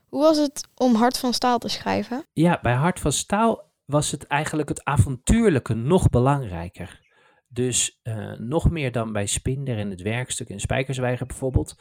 Hoe 0.09 0.21
was 0.21 0.37
het 0.37 0.67
om 0.75 0.95
Hart 0.95 1.17
van 1.17 1.33
Staal 1.33 1.57
te 1.57 1.69
schrijven? 1.69 2.25
Ja, 2.33 2.59
bij 2.61 2.73
Hart 2.73 2.99
van 2.99 3.11
Staal 3.11 3.71
was 3.85 4.11
het 4.11 4.27
eigenlijk 4.27 4.69
het 4.69 4.83
avontuurlijke 4.83 5.73
nog 5.73 6.09
belangrijker. 6.09 7.01
Dus 7.47 7.99
uh, 8.03 8.31
nog 8.37 8.69
meer 8.69 8.91
dan 8.91 9.11
bij 9.11 9.25
Spinder 9.25 9.77
en 9.77 9.89
het 9.89 10.01
werkstuk 10.01 10.49
en 10.49 10.59
Spijkerswijger 10.59 11.25
bijvoorbeeld, 11.25 11.75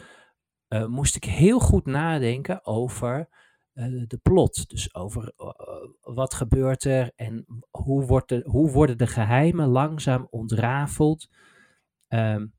uh, 0.75 0.87
moest 0.87 1.16
ik 1.16 1.25
heel 1.25 1.61
goed 1.61 1.87
nadenken 1.87 2.64
over 2.66 3.28
uh, 3.75 4.04
de 4.07 4.19
plot. 4.23 4.69
Dus 4.69 4.95
over 4.95 5.33
wat 6.00 6.35
gebeurt 6.35 6.85
er 6.85 7.12
en 7.16 7.47
hoe, 7.71 8.07
wordt 8.07 8.31
hoe 8.45 8.71
worden 8.71 8.99
de 8.99 9.07
geheimen 9.07 9.69
langzaam 9.69 10.26
ontrafeld. 10.31 11.28
Um, 12.09 12.54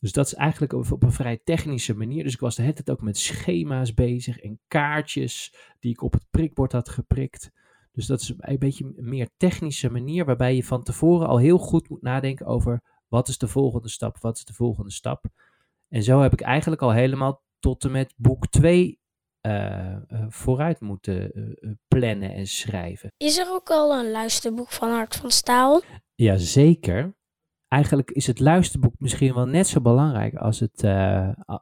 dus 0.00 0.12
dat 0.12 0.26
is 0.26 0.34
eigenlijk 0.34 0.72
op, 0.72 0.92
op, 0.92 1.02
een 1.02 1.12
vrij 1.12 1.40
technische 1.44 1.94
manier. 1.94 2.24
Dus 2.24 2.34
ik 2.34 2.40
was 2.40 2.54
de 2.54 2.62
hele 2.62 2.74
tijd 2.74 2.90
ook 2.90 3.02
met 3.02 3.18
schema's 3.18 3.94
bezig 3.94 4.38
en 4.38 4.60
kaartjes 4.68 5.54
die 5.80 5.90
ik 5.90 6.02
op 6.02 6.12
het 6.12 6.24
prikbord 6.30 6.72
had 6.72 6.88
geprikt. 6.88 7.50
Dus 7.92 8.06
dat 8.06 8.20
is 8.20 8.34
een 8.38 8.58
beetje 8.58 8.84
een 8.84 9.08
meer 9.08 9.28
technische 9.36 9.90
manier 9.90 10.24
waarbij 10.24 10.54
je 10.54 10.64
van 10.64 10.82
tevoren 10.82 11.28
al 11.28 11.38
heel 11.38 11.58
goed 11.58 11.88
moet 11.88 12.02
nadenken 12.02 12.46
over 12.46 12.82
wat 13.08 13.28
is 13.28 13.38
de 13.38 13.48
volgende 13.48 13.88
stap, 13.88 14.18
wat 14.18 14.36
is 14.36 14.44
de 14.44 14.54
volgende 14.54 14.90
stap. 14.90 15.24
En 15.88 16.02
zo 16.02 16.20
heb 16.20 16.32
ik 16.32 16.40
eigenlijk 16.40 16.82
al 16.82 16.92
helemaal 16.92 17.42
tot 17.58 17.84
en 17.84 17.90
met 17.90 18.14
boek 18.16 18.46
2 18.46 19.00
uh, 19.46 19.96
uh, 20.08 20.24
vooruit 20.28 20.80
moeten 20.80 21.30
uh, 21.38 21.72
plannen 21.88 22.34
en 22.34 22.46
schrijven. 22.46 23.12
Is 23.16 23.38
er 23.38 23.50
ook 23.50 23.70
al 23.70 23.98
een 23.98 24.10
luisterboek 24.10 24.68
van 24.68 24.90
Hart 24.90 25.16
van 25.16 25.30
Staal? 25.30 25.82
Jazeker. 26.14 27.16
Eigenlijk 27.68 28.10
is 28.10 28.26
het 28.26 28.40
luisterboek 28.40 28.94
misschien 28.98 29.34
wel 29.34 29.46
net 29.46 29.66
zo 29.66 29.80
belangrijk 29.80 30.34
als 30.34 30.60
het, 30.60 30.84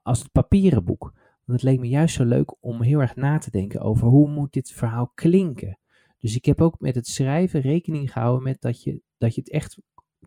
als 0.03 0.19
het 0.19 0.33
papieren 0.33 0.85
boek. 0.85 1.13
Want 1.45 1.61
het 1.61 1.63
leek 1.63 1.81
me 1.81 1.89
juist 1.89 2.15
zo 2.15 2.25
leuk 2.25 2.55
om 2.61 2.83
heel 2.83 3.01
erg 3.01 3.17
na 3.17 3.39
te 3.39 3.51
denken 3.51 3.81
over 3.81 4.07
hoe 4.07 4.29
moet 4.29 4.53
dit 4.53 4.71
verhaal 4.71 5.11
klinken. 5.15 5.79
Dus 6.19 6.37
ik 6.37 6.45
heb 6.45 6.61
ook 6.61 6.81
met 6.81 6.95
het 6.95 7.07
schrijven 7.07 7.61
rekening 7.61 8.13
gehouden 8.13 8.43
met 8.43 8.61
dat 8.61 8.83
je, 8.83 9.01
dat 9.19 9.35
je 9.35 9.41
het 9.41 9.51
echt 9.51 9.79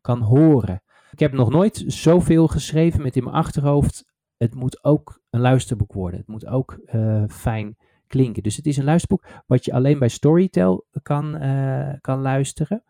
kan 0.01 0.21
horen. 0.21 0.83
Ik 1.11 1.19
heb 1.19 1.31
nog 1.31 1.49
nooit 1.49 1.83
zoveel 1.87 2.47
geschreven 2.47 3.01
met 3.01 3.15
in 3.15 3.23
mijn 3.23 3.35
achterhoofd. 3.35 4.05
Het 4.39 4.55
moet 4.55 4.83
ook 4.83 5.21
een 5.29 5.39
luisterboek 5.39 5.93
worden. 5.93 6.19
Het 6.19 6.27
moet 6.27 6.45
ook 6.45 6.79
uh, 6.93 7.23
fijn 7.27 7.77
klinken. 8.07 8.43
Dus 8.43 8.55
het 8.55 8.65
is 8.65 8.77
een 8.77 8.83
luisterboek 8.83 9.25
wat 9.47 9.65
je 9.65 9.73
alleen 9.73 9.99
bij 9.99 10.07
Storytel 10.07 10.85
kan, 11.01 11.43
uh, 11.43 11.93
kan 12.01 12.21
luisteren. 12.21 12.83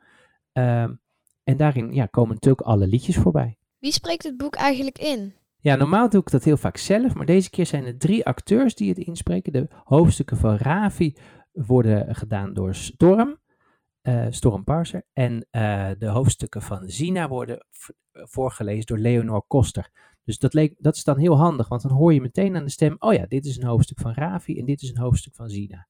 Uh, 0.53 0.81
en 1.43 1.57
daarin 1.57 1.93
ja, 1.93 2.05
komen 2.05 2.33
natuurlijk 2.33 2.67
alle 2.67 2.87
liedjes 2.87 3.17
voorbij. 3.17 3.57
Wie 3.79 3.91
spreekt 3.91 4.23
het 4.23 4.37
boek 4.37 4.55
eigenlijk 4.55 4.97
in? 4.97 5.33
Ja, 5.59 5.75
normaal 5.75 6.09
doe 6.09 6.21
ik 6.21 6.31
dat 6.31 6.43
heel 6.43 6.57
vaak 6.57 6.77
zelf, 6.77 7.13
maar 7.13 7.25
deze 7.25 7.49
keer 7.49 7.65
zijn 7.65 7.85
er 7.85 7.97
drie 7.97 8.25
acteurs 8.25 8.75
die 8.75 8.89
het 8.89 8.97
inspreken. 8.97 9.53
De 9.53 9.67
hoofdstukken 9.83 10.37
van 10.37 10.55
Ravi 10.55 11.15
worden 11.51 12.15
gedaan 12.15 12.53
door 12.53 12.75
Storm, 12.75 13.39
uh, 14.03 14.25
Storm 14.29 14.63
Parser. 14.63 15.03
En 15.13 15.47
uh, 15.51 15.89
de 15.97 16.07
hoofdstukken 16.07 16.61
van 16.61 16.89
Zina 16.89 17.27
worden 17.27 17.65
voorgelezen 18.11 18.85
door 18.85 18.97
Leonor 18.97 19.43
Koster. 19.47 19.89
Dus 20.23 20.37
dat, 20.37 20.53
leek, 20.53 20.75
dat 20.77 20.95
is 20.95 21.03
dan 21.03 21.17
heel 21.17 21.37
handig, 21.37 21.67
want 21.67 21.81
dan 21.81 21.91
hoor 21.91 22.13
je 22.13 22.21
meteen 22.21 22.55
aan 22.55 22.63
de 22.63 22.69
stem: 22.69 22.95
oh 22.99 23.13
ja, 23.13 23.25
dit 23.25 23.45
is 23.45 23.57
een 23.57 23.67
hoofdstuk 23.67 23.99
van 23.99 24.13
Ravi 24.13 24.59
en 24.59 24.65
dit 24.65 24.81
is 24.81 24.89
een 24.89 25.01
hoofdstuk 25.01 25.35
van 25.35 25.49
Zina. 25.49 25.87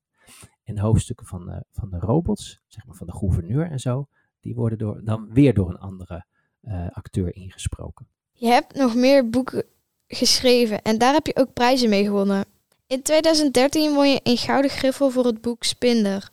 En 0.63 0.79
hoofdstukken 0.79 1.25
van 1.25 1.45
de, 1.45 1.63
van 1.71 1.89
de 1.89 2.00
robots, 2.00 2.62
zeg 2.67 2.86
maar 2.86 2.95
van 2.95 3.07
de 3.07 3.13
gouverneur 3.13 3.71
en 3.71 3.79
zo, 3.79 4.07
die 4.39 4.55
worden 4.55 4.77
door, 4.77 5.01
dan 5.03 5.27
weer 5.33 5.53
door 5.53 5.69
een 5.69 5.77
andere 5.77 6.25
uh, 6.62 6.88
acteur 6.91 7.36
ingesproken. 7.36 8.07
Je 8.31 8.48
hebt 8.48 8.75
nog 8.75 8.95
meer 8.95 9.29
boeken 9.29 9.63
geschreven 10.07 10.81
en 10.81 10.98
daar 10.98 11.13
heb 11.13 11.25
je 11.25 11.36
ook 11.36 11.53
prijzen 11.53 11.89
mee 11.89 12.03
gewonnen. 12.03 12.45
In 12.88 13.01
2013 13.01 13.93
won 13.93 14.09
je 14.09 14.19
een 14.24 14.38
gouden 14.38 14.71
griffel 14.71 15.09
voor 15.09 15.25
het 15.25 15.41
boek 15.41 15.63
Spinder. 15.63 16.29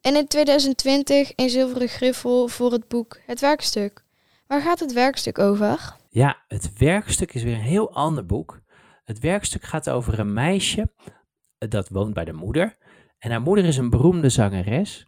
En 0.00 0.16
in 0.16 0.26
2020 0.26 1.32
een 1.36 1.50
zilveren 1.50 1.88
griffel 1.88 2.48
voor 2.48 2.72
het 2.72 2.88
boek 2.88 3.18
Het 3.26 3.40
Werkstuk. 3.40 4.04
Waar 4.46 4.60
gaat 4.60 4.80
het 4.80 4.92
werkstuk 4.92 5.38
over? 5.38 5.96
Ja, 6.14 6.44
het 6.48 6.78
werkstuk 6.78 7.34
is 7.34 7.42
weer 7.42 7.54
een 7.54 7.60
heel 7.60 7.94
ander 7.94 8.26
boek. 8.26 8.62
Het 9.04 9.18
werkstuk 9.18 9.62
gaat 9.62 9.90
over 9.90 10.18
een 10.18 10.32
meisje 10.32 10.92
dat 11.58 11.88
woont 11.88 12.14
bij 12.14 12.24
de 12.24 12.32
moeder. 12.32 12.76
En 13.18 13.30
haar 13.30 13.40
moeder 13.40 13.64
is 13.64 13.76
een 13.76 13.90
beroemde 13.90 14.28
zangeres. 14.28 15.06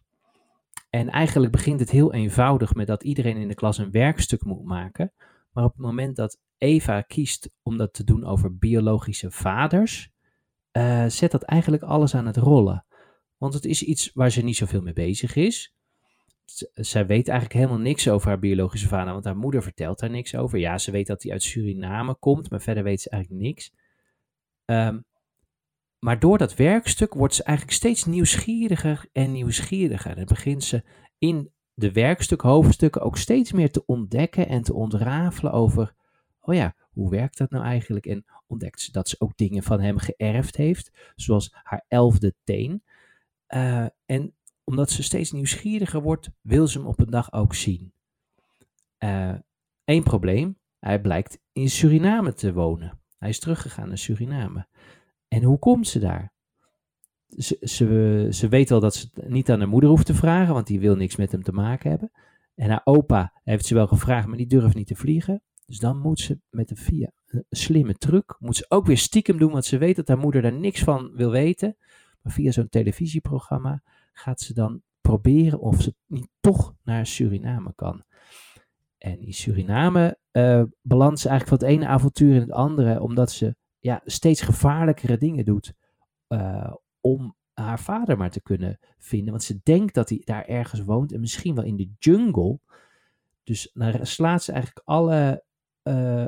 En 0.91 1.09
eigenlijk 1.11 1.53
begint 1.53 1.81
het 1.81 1.91
heel 1.91 2.13
eenvoudig 2.13 2.75
met 2.75 2.87
dat 2.87 3.03
iedereen 3.03 3.37
in 3.37 3.49
de 3.49 3.55
klas 3.55 3.79
een 3.79 3.91
werkstuk 3.91 4.45
moet 4.45 4.65
maken. 4.65 5.13
Maar 5.53 5.65
op 5.65 5.73
het 5.73 5.81
moment 5.81 6.17
dat 6.17 6.41
Eva 6.59 7.01
kiest 7.01 7.51
om 7.63 7.77
dat 7.77 7.93
te 7.93 8.05
doen 8.05 8.25
over 8.25 8.57
biologische 8.57 9.31
vaders, 9.31 10.11
uh, 10.73 11.07
zet 11.07 11.31
dat 11.31 11.43
eigenlijk 11.43 11.83
alles 11.83 12.15
aan 12.15 12.27
het 12.27 12.37
rollen. 12.37 12.87
Want 13.37 13.55
het 13.55 13.65
is 13.65 13.83
iets 13.83 14.11
waar 14.13 14.31
ze 14.31 14.43
niet 14.43 14.57
zoveel 14.57 14.83
mee 14.83 14.93
bezig 14.93 15.37
is. 15.37 15.76
Zij 16.75 17.07
weet 17.07 17.29
eigenlijk 17.29 17.61
helemaal 17.61 17.85
niks 17.85 18.09
over 18.09 18.29
haar 18.29 18.39
biologische 18.39 18.89
vader, 18.89 19.13
want 19.13 19.25
haar 19.25 19.37
moeder 19.37 19.63
vertelt 19.63 19.99
daar 19.99 20.11
niks 20.11 20.35
over. 20.35 20.59
Ja, 20.59 20.79
ze 20.79 20.91
weet 20.91 21.07
dat 21.07 21.23
hij 21.23 21.33
uit 21.33 21.43
Suriname 21.43 22.15
komt, 22.15 22.51
maar 22.51 22.61
verder 22.61 22.83
weet 22.83 23.01
ze 23.01 23.11
eigenlijk 23.11 23.43
niks. 23.43 23.73
Um, 24.65 25.05
maar 25.99 26.19
door 26.19 26.39
dat 26.39 26.55
werkstuk 26.55 27.15
wordt 27.15 27.35
ze 27.35 27.43
eigenlijk 27.43 27.77
steeds 27.77 28.05
nieuwsgieriger 28.05 29.07
en 29.13 29.33
nieuwsgieriger. 29.33 30.15
Dan 30.15 30.25
begint 30.25 30.65
ze 30.65 30.85
in 31.19 31.53
de 31.75 31.93
werkstuk, 31.93 32.41
hoofdstukken, 32.41 33.03
ook 33.03 33.17
steeds 33.17 33.53
meer 33.53 33.71
te 33.71 33.87
ontdekken 33.87 34.49
en 34.49 34.63
te 34.63 34.75
ontrafelen 34.75 35.53
over, 35.53 35.95
oh 36.41 36.55
ja, 36.55 36.75
hoe 36.91 37.11
werkt 37.11 37.39
dat 37.39 37.51
nou 37.51 37.65
eigenlijk? 37.65 38.07
En 38.07 38.25
ontdekt 38.47 38.81
ze 38.81 38.93
dat 38.93 39.09
ze 39.09 39.17
ook 39.19 39.37
dingen 39.37 39.63
van 39.63 39.81
hem 39.81 39.99
geërfd 39.99 40.57
heeft, 40.57 41.13
zoals 41.15 41.55
haar 41.63 41.85
elfde 41.89 42.35
teen. 42.45 42.83
Uh, 43.49 43.87
en 44.05 44.35
omdat 44.69 44.91
ze 44.91 45.03
steeds 45.03 45.33
nieuwsgieriger 45.33 46.03
wordt, 46.03 46.31
wil 46.41 46.67
ze 46.67 46.79
hem 46.79 46.87
op 46.87 47.01
een 47.01 47.11
dag 47.11 47.33
ook 47.33 47.55
zien. 47.55 47.93
Eén 48.99 49.43
uh, 49.85 50.03
probleem, 50.03 50.59
hij 50.79 51.01
blijkt 51.01 51.39
in 51.53 51.71
Suriname 51.71 52.33
te 52.33 52.53
wonen. 52.53 52.99
Hij 53.19 53.29
is 53.29 53.39
teruggegaan 53.39 53.89
naar 53.89 53.99
Suriname. 53.99 54.67
En 55.29 55.43
hoe 55.43 55.59
komt 55.59 55.89
ze 55.89 55.99
daar? 55.99 56.33
Ze, 57.29 57.57
ze, 57.61 58.29
ze 58.31 58.49
weet 58.49 58.69
wel 58.69 58.81
dat 58.81 58.95
ze 58.95 59.09
het 59.15 59.29
niet 59.29 59.51
aan 59.51 59.59
haar 59.59 59.69
moeder 59.69 59.91
hoeft 59.91 60.07
te 60.07 60.15
vragen, 60.15 60.55
want 60.55 60.67
die 60.67 60.81
wil 60.81 60.97
niks 60.97 61.17
met 61.17 61.33
hem 61.33 61.43
te 61.43 61.53
maken 61.53 61.91
hebben. 61.91 62.11
En 62.55 62.71
haar 62.71 62.81
opa 62.85 63.41
heeft 63.45 63.67
ze 63.67 63.75
wel 63.75 63.87
gevraagd, 63.87 64.27
maar 64.27 64.37
die 64.37 64.47
durft 64.47 64.77
niet 64.77 64.87
te 64.87 64.95
vliegen. 64.95 65.43
Dus 65.67 65.79
dan 65.79 65.99
moet 65.99 66.21
ze 66.21 66.41
met 66.51 66.71
een 66.71 66.77
via 66.77 67.11
een 67.27 67.45
slimme 67.51 67.95
truc, 67.95 68.37
moet 68.39 68.57
ze 68.57 68.67
ook 68.69 68.87
weer 68.87 68.99
stiekem 68.99 69.39
doen, 69.39 69.53
want 69.53 69.65
ze 69.65 69.79
weet 69.79 69.97
dat 69.97 70.09
haar 70.09 70.19
moeder 70.19 70.43
daar 70.43 70.53
niks 70.53 70.83
van 70.83 71.13
wil 71.15 71.31
weten. 71.31 71.77
Maar 72.23 72.33
via 72.33 72.51
zo'n 72.51 72.69
televisieprogramma 72.69 73.83
gaat 74.19 74.41
ze 74.41 74.55
dan 74.55 74.83
proberen 75.01 75.61
of 75.61 75.83
ze 75.83 75.95
niet 76.07 76.29
toch 76.41 76.75
naar 76.83 77.07
Suriname 77.07 77.73
kan. 77.75 78.05
En 78.99 79.21
in 79.21 79.35
Suriname 79.35 80.19
uh, 80.33 80.63
ze 80.83 81.29
eigenlijk 81.29 81.49
van 81.49 81.59
het 81.59 81.63
ene 81.63 81.87
avontuur 81.87 82.35
in 82.35 82.41
het 82.41 82.53
andere, 82.53 83.01
omdat 83.01 83.31
ze 83.31 83.57
ja, 83.79 84.01
steeds 84.05 84.41
gevaarlijkere 84.41 85.19
dingen 85.19 85.45
doet 85.45 85.75
uh, 86.29 86.75
om 87.01 87.37
haar 87.53 87.81
vader 87.81 88.17
maar 88.17 88.31
te 88.31 88.43
kunnen 88.43 88.79
vinden. 88.99 89.31
Want 89.31 89.43
ze 89.43 89.61
denkt 89.63 89.95
dat 89.95 90.09
hij 90.09 90.23
daar 90.25 90.45
ergens 90.45 90.81
woont 90.81 91.13
en 91.13 91.21
misschien 91.21 91.55
wel 91.55 91.65
in 91.65 91.77
de 91.77 91.91
jungle. 91.99 92.59
Dus 93.43 93.71
dan 93.75 94.07
slaat 94.07 94.43
ze 94.43 94.53
eigenlijk 94.53 94.87
alle, 94.87 95.45
uh, 95.83 96.27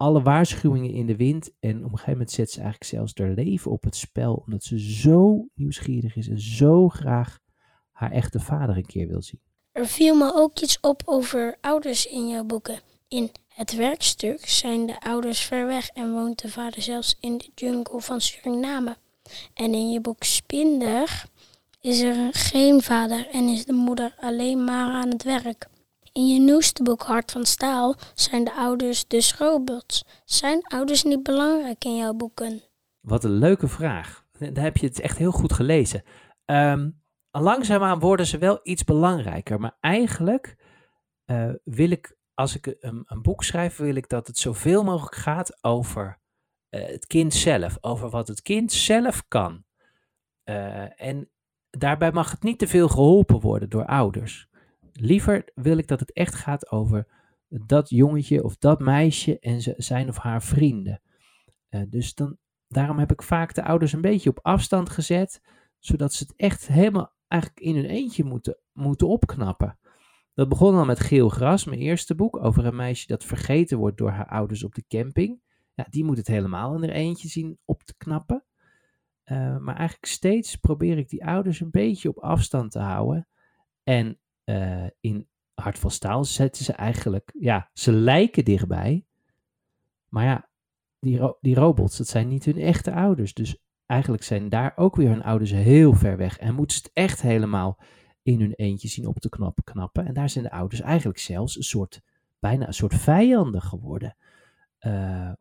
alle 0.00 0.22
waarschuwingen 0.22 0.90
in 0.90 1.06
de 1.06 1.16
wind. 1.16 1.50
En 1.60 1.76
op 1.76 1.82
een 1.84 1.90
gegeven 1.90 2.12
moment 2.12 2.30
zet 2.30 2.50
ze 2.50 2.60
eigenlijk 2.60 2.90
zelfs 2.90 3.12
haar 3.14 3.30
leven 3.30 3.70
op 3.70 3.82
het 3.82 3.96
spel. 3.96 4.42
Omdat 4.46 4.62
ze 4.62 4.80
zo 4.80 5.48
nieuwsgierig 5.54 6.16
is 6.16 6.28
en 6.28 6.40
zo 6.40 6.88
graag 6.88 7.38
haar 7.90 8.10
echte 8.10 8.40
vader 8.40 8.76
een 8.76 8.86
keer 8.86 9.08
wil 9.08 9.22
zien. 9.22 9.40
Er 9.72 9.86
viel 9.86 10.14
me 10.14 10.32
ook 10.34 10.60
iets 10.60 10.80
op 10.80 11.02
over 11.04 11.56
ouders 11.60 12.06
in 12.06 12.28
jouw 12.28 12.44
boeken. 12.44 12.80
In 13.08 13.30
het 13.48 13.76
werkstuk 13.76 14.48
zijn 14.48 14.86
de 14.86 15.00
ouders 15.00 15.40
ver 15.40 15.66
weg 15.66 15.88
en 15.88 16.12
woont 16.12 16.42
de 16.42 16.48
vader 16.48 16.82
zelfs 16.82 17.16
in 17.20 17.38
de 17.38 17.50
jungle 17.54 18.00
van 18.00 18.20
Suriname. 18.20 18.96
En 19.54 19.74
in 19.74 19.90
je 19.90 20.00
boek 20.00 20.22
Spinder 20.22 21.24
is 21.80 22.00
er 22.00 22.28
geen 22.30 22.82
vader 22.82 23.28
en 23.32 23.48
is 23.48 23.64
de 23.64 23.72
moeder 23.72 24.14
alleen 24.20 24.64
maar 24.64 24.92
aan 24.92 25.08
het 25.08 25.22
werk. 25.22 25.68
In 26.12 26.26
je 26.26 26.40
nieuwste 26.40 26.82
boek 26.82 27.02
Hart 27.02 27.30
van 27.30 27.44
Staal 27.44 27.96
zijn 28.14 28.44
de 28.44 28.52
ouders 28.52 29.06
dus 29.06 29.36
robots. 29.36 30.04
Zijn 30.24 30.62
ouders 30.62 31.02
niet 31.02 31.22
belangrijk 31.22 31.84
in 31.84 31.96
jouw 31.96 32.12
boeken? 32.12 32.62
Wat 33.00 33.24
een 33.24 33.38
leuke 33.38 33.68
vraag. 33.68 34.24
Daar 34.38 34.64
heb 34.64 34.76
je 34.76 34.86
het 34.86 35.00
echt 35.00 35.18
heel 35.18 35.30
goed 35.30 35.52
gelezen. 35.52 36.02
Um, 36.44 37.02
langzaamaan 37.30 37.98
worden 37.98 38.26
ze 38.26 38.38
wel 38.38 38.60
iets 38.62 38.84
belangrijker, 38.84 39.60
maar 39.60 39.76
eigenlijk 39.80 40.56
uh, 41.26 41.52
wil 41.64 41.90
ik 41.90 42.18
als 42.34 42.56
ik 42.56 42.76
een, 42.80 43.02
een, 43.06 43.22
boek 43.22 43.44
schrijf, 43.44 43.76
wil 43.76 43.94
ik 43.94 44.08
dat 44.08 44.26
het 44.26 44.38
zoveel 44.38 44.84
mogelijk 44.84 45.14
gaat 45.14 45.64
over 45.64 46.20
uh, 46.70 46.86
het 46.86 47.06
kind 47.06 47.34
zelf, 47.34 47.78
over 47.80 48.10
wat 48.10 48.28
het 48.28 48.42
kind 48.42 48.72
zelf 48.72 49.24
kan. 49.28 49.64
Uh, 50.44 51.02
en 51.02 51.30
daarbij 51.70 52.12
mag 52.12 52.30
het 52.30 52.42
niet 52.42 52.58
te 52.58 52.68
veel 52.68 52.88
geholpen 52.88 53.40
worden 53.40 53.70
door 53.70 53.86
ouders. 53.86 54.49
Liever 54.92 55.50
wil 55.54 55.78
ik 55.78 55.88
dat 55.88 56.00
het 56.00 56.12
echt 56.12 56.34
gaat 56.34 56.70
over 56.70 57.06
dat 57.48 57.90
jongetje 57.90 58.44
of 58.44 58.56
dat 58.56 58.80
meisje 58.80 59.38
en 59.38 59.60
zijn 59.76 60.08
of 60.08 60.16
haar 60.16 60.42
vrienden. 60.42 61.00
Uh, 61.70 61.82
dus 61.88 62.14
dan, 62.14 62.36
daarom 62.68 62.98
heb 62.98 63.12
ik 63.12 63.22
vaak 63.22 63.54
de 63.54 63.64
ouders 63.64 63.92
een 63.92 64.00
beetje 64.00 64.30
op 64.30 64.38
afstand 64.42 64.90
gezet, 64.90 65.42
zodat 65.78 66.12
ze 66.12 66.24
het 66.24 66.36
echt 66.36 66.66
helemaal 66.66 67.12
eigenlijk 67.28 67.62
in 67.62 67.74
hun 67.74 67.84
eentje 67.84 68.24
moeten, 68.24 68.58
moeten 68.72 69.08
opknappen. 69.08 69.78
Dat 70.34 70.48
begon 70.48 70.74
al 70.74 70.84
met 70.84 71.00
Geel 71.00 71.28
Gras, 71.28 71.64
mijn 71.64 71.80
eerste 71.80 72.14
boek, 72.14 72.44
over 72.44 72.64
een 72.64 72.76
meisje 72.76 73.06
dat 73.06 73.24
vergeten 73.24 73.78
wordt 73.78 73.98
door 73.98 74.10
haar 74.10 74.28
ouders 74.28 74.64
op 74.64 74.74
de 74.74 74.84
camping. 74.88 75.40
Ja, 75.74 75.86
die 75.90 76.04
moet 76.04 76.16
het 76.16 76.26
helemaal 76.26 76.74
in 76.74 76.82
haar 76.82 76.96
eentje 76.96 77.28
zien 77.28 77.58
op 77.64 77.82
te 77.82 77.94
knappen. 77.96 78.44
Uh, 79.24 79.58
maar 79.58 79.76
eigenlijk 79.76 80.12
steeds 80.12 80.56
probeer 80.56 80.98
ik 80.98 81.08
die 81.08 81.24
ouders 81.24 81.60
een 81.60 81.70
beetje 81.70 82.08
op 82.08 82.18
afstand 82.18 82.70
te 82.70 82.78
houden. 82.78 83.28
En 83.82 84.19
uh, 84.44 84.86
in 85.00 85.28
Hart 85.54 85.78
van 85.78 85.90
Staal 85.90 86.24
zetten 86.24 86.64
ze 86.64 86.72
eigenlijk, 86.72 87.32
ja, 87.38 87.70
ze 87.72 87.92
lijken 87.92 88.44
dichtbij. 88.44 89.04
Maar 90.08 90.24
ja, 90.24 90.48
die, 90.98 91.36
die 91.40 91.54
robots, 91.54 91.96
dat 91.96 92.08
zijn 92.08 92.28
niet 92.28 92.44
hun 92.44 92.58
echte 92.58 92.92
ouders. 92.92 93.34
Dus 93.34 93.58
eigenlijk 93.86 94.22
zijn 94.22 94.48
daar 94.48 94.72
ook 94.76 94.96
weer 94.96 95.08
hun 95.08 95.22
ouders 95.22 95.50
heel 95.50 95.92
ver 95.92 96.16
weg. 96.16 96.38
En 96.38 96.54
moeten 96.54 96.76
ze 96.76 96.82
het 96.82 96.92
echt 96.92 97.22
helemaal 97.22 97.78
in 98.22 98.40
hun 98.40 98.54
eentje 98.54 98.88
zien 98.88 99.06
op 99.06 99.18
te 99.18 99.28
knappen, 99.28 99.64
knappen. 99.64 100.06
En 100.06 100.14
daar 100.14 100.30
zijn 100.30 100.44
de 100.44 100.50
ouders 100.50 100.80
eigenlijk 100.80 101.18
zelfs 101.18 101.56
een 101.56 101.62
soort, 101.62 102.00
bijna 102.38 102.66
een 102.66 102.74
soort 102.74 102.94
vijanden 102.94 103.62
geworden. 103.62 104.16
Uh, 104.80 105.32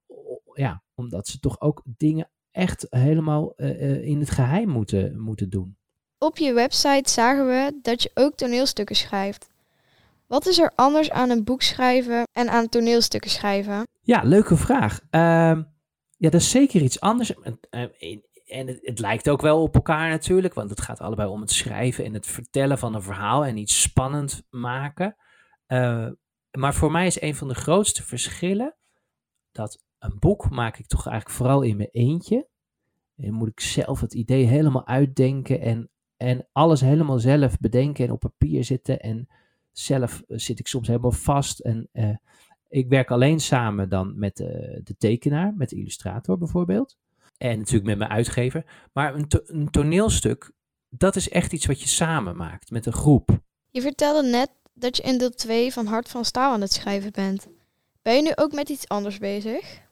ja, 0.53 0.83
omdat 0.95 1.27
ze 1.27 1.39
toch 1.39 1.61
ook 1.61 1.83
dingen 1.85 2.29
echt 2.51 2.87
helemaal 2.89 3.53
uh, 3.55 4.03
in 4.03 4.19
het 4.19 4.29
geheim 4.29 4.69
moeten, 4.69 5.19
moeten 5.19 5.49
doen. 5.49 5.77
Op 6.21 6.37
je 6.37 6.53
website 6.53 7.09
zagen 7.09 7.47
we 7.47 7.79
dat 7.81 8.03
je 8.03 8.11
ook 8.13 8.35
toneelstukken 8.35 8.95
schrijft. 8.95 9.49
Wat 10.27 10.45
is 10.45 10.59
er 10.59 10.71
anders 10.75 11.11
aan 11.11 11.29
een 11.29 11.43
boek 11.43 11.61
schrijven 11.61 12.23
en 12.31 12.49
aan 12.49 12.69
toneelstukken 12.69 13.31
schrijven? 13.31 13.83
Ja, 14.01 14.21
leuke 14.23 14.57
vraag. 14.57 14.99
Uh, 15.11 15.19
ja, 16.17 16.29
dat 16.29 16.33
is 16.33 16.49
zeker 16.49 16.81
iets 16.81 16.99
anders. 16.99 17.33
En, 17.39 17.59
en 18.45 18.67
het, 18.67 18.79
het, 18.81 18.99
lijkt 18.99 19.29
ook 19.29 19.41
wel 19.41 19.61
op 19.61 19.75
elkaar 19.75 20.09
natuurlijk, 20.09 20.53
want 20.53 20.69
het 20.69 20.81
gaat 20.81 20.99
allebei 20.99 21.29
om 21.29 21.41
het 21.41 21.51
schrijven 21.51 22.05
en 22.05 22.13
het 22.13 22.27
vertellen 22.27 22.77
van 22.77 22.95
een 22.95 23.01
verhaal 23.01 23.45
en 23.45 23.57
iets 23.57 23.81
spannend 23.81 24.43
maken. 24.49 25.15
Uh, 25.67 26.07
maar 26.51 26.73
voor 26.73 26.91
mij 26.91 27.07
is 27.07 27.21
een 27.21 27.35
van 27.35 27.47
de 27.47 27.55
grootste 27.55 28.03
verschillen 28.03 28.75
dat 29.51 29.83
een 29.99 30.19
boek 30.19 30.49
maak 30.49 30.77
ik 30.77 30.87
toch 30.87 31.07
eigenlijk 31.07 31.37
vooral 31.37 31.61
in 31.61 31.77
mijn 31.77 31.89
eentje. 31.91 32.47
En 33.15 33.33
moet 33.33 33.49
ik 33.49 33.59
zelf 33.59 33.99
het 34.01 34.13
idee 34.13 34.45
helemaal 34.45 34.87
uitdenken 34.87 35.61
en, 35.61 35.89
en 36.19 36.47
alles 36.51 36.81
helemaal 36.81 37.19
zelf 37.19 37.57
bedenken 37.59 38.05
en 38.05 38.11
op 38.11 38.19
papier 38.19 38.63
zitten. 38.63 38.99
En 38.99 39.27
zelf 39.71 40.23
eh, 40.27 40.37
zit 40.37 40.59
ik 40.59 40.67
soms 40.67 40.87
helemaal 40.87 41.11
vast. 41.11 41.59
En 41.59 41.89
uh, 41.93 42.15
ik 42.67 42.89
werk 42.89 43.11
alleen 43.11 43.39
samen 43.39 43.89
dan 43.89 44.19
met 44.19 44.37
de, 44.37 44.81
de 44.83 44.97
tekenaar, 44.97 45.53
met 45.53 45.69
de 45.69 45.75
illustrator 45.75 46.37
bijvoorbeeld. 46.37 46.97
En 47.37 47.57
natuurlijk 47.57 47.85
met 47.85 47.97
mijn 47.97 48.09
uitgever. 48.09 48.65
Maar 48.93 49.15
een, 49.15 49.27
een 49.45 49.69
toneelstuk, 49.69 50.51
dat 50.89 51.15
is 51.15 51.29
echt 51.29 51.53
iets 51.53 51.65
wat 51.65 51.81
je 51.81 51.87
samen 51.87 52.35
maakt 52.35 52.71
met 52.71 52.85
een 52.85 52.93
groep. 52.93 53.39
Je 53.69 53.81
vertelde 53.81 54.29
net 54.29 54.51
dat 54.73 54.97
je 54.97 55.03
in 55.03 55.17
deel 55.17 55.29
2 55.29 55.73
van 55.73 55.85
Hart 55.85 56.09
van 56.09 56.25
Staal 56.25 56.53
aan 56.53 56.61
het 56.61 56.73
schrijven 56.73 57.11
bent. 57.11 57.47
Ben 58.01 58.15
je 58.15 58.21
nu 58.21 58.31
ook 58.35 58.51
met 58.51 58.69
iets 58.69 58.87
anders 58.87 59.17
bezig? 59.17 59.87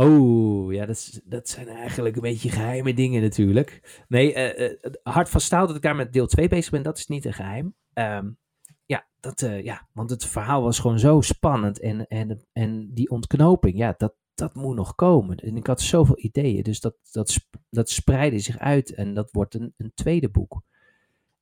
Oh, 0.00 0.72
ja, 0.72 0.86
dat, 0.86 1.20
dat 1.24 1.48
zijn 1.48 1.68
eigenlijk 1.68 2.16
een 2.16 2.22
beetje 2.22 2.50
geheime 2.50 2.94
dingen 2.94 3.22
natuurlijk. 3.22 4.02
Nee, 4.08 4.34
uh, 4.34 4.70
uh, 4.70 4.76
Hart 5.02 5.28
van 5.28 5.40
Staal 5.40 5.66
dat 5.66 5.76
ik 5.76 5.82
daar 5.82 5.96
met 5.96 6.12
deel 6.12 6.26
2 6.26 6.48
bezig 6.48 6.70
ben, 6.70 6.82
dat 6.82 6.98
is 6.98 7.06
niet 7.06 7.24
een 7.24 7.32
geheim. 7.32 7.74
Um, 7.94 8.38
ja, 8.84 9.06
dat, 9.20 9.42
uh, 9.42 9.62
ja, 9.64 9.88
want 9.92 10.10
het 10.10 10.26
verhaal 10.26 10.62
was 10.62 10.78
gewoon 10.78 10.98
zo 10.98 11.20
spannend 11.20 11.80
en, 11.80 12.06
en, 12.06 12.44
en 12.52 12.94
die 12.94 13.10
ontknoping, 13.10 13.76
ja, 13.76 13.94
dat, 13.98 14.14
dat 14.34 14.54
moet 14.54 14.76
nog 14.76 14.94
komen. 14.94 15.36
En 15.36 15.56
ik 15.56 15.66
had 15.66 15.80
zoveel 15.80 16.18
ideeën, 16.18 16.62
dus 16.62 16.80
dat, 16.80 16.94
dat, 17.12 17.46
dat 17.70 17.90
spreidde 17.90 18.38
zich 18.38 18.58
uit 18.58 18.94
en 18.94 19.14
dat 19.14 19.30
wordt 19.32 19.54
een, 19.54 19.74
een 19.76 19.92
tweede 19.94 20.28
boek. 20.28 20.62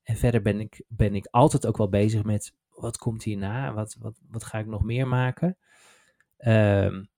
En 0.02 0.16
verder 0.16 0.42
ben 0.42 0.60
ik, 0.60 0.84
ben 0.88 1.14
ik 1.14 1.26
altijd 1.30 1.66
ook 1.66 1.76
wel 1.76 1.88
bezig 1.88 2.22
met 2.22 2.54
wat 2.70 2.98
komt 2.98 3.22
hierna, 3.22 3.72
wat, 3.72 3.96
wat, 3.98 4.20
wat 4.28 4.44
ga 4.44 4.58
ik 4.58 4.66
nog 4.66 4.82
meer 4.82 5.08
maken. 5.08 5.56
Um, 6.38 7.08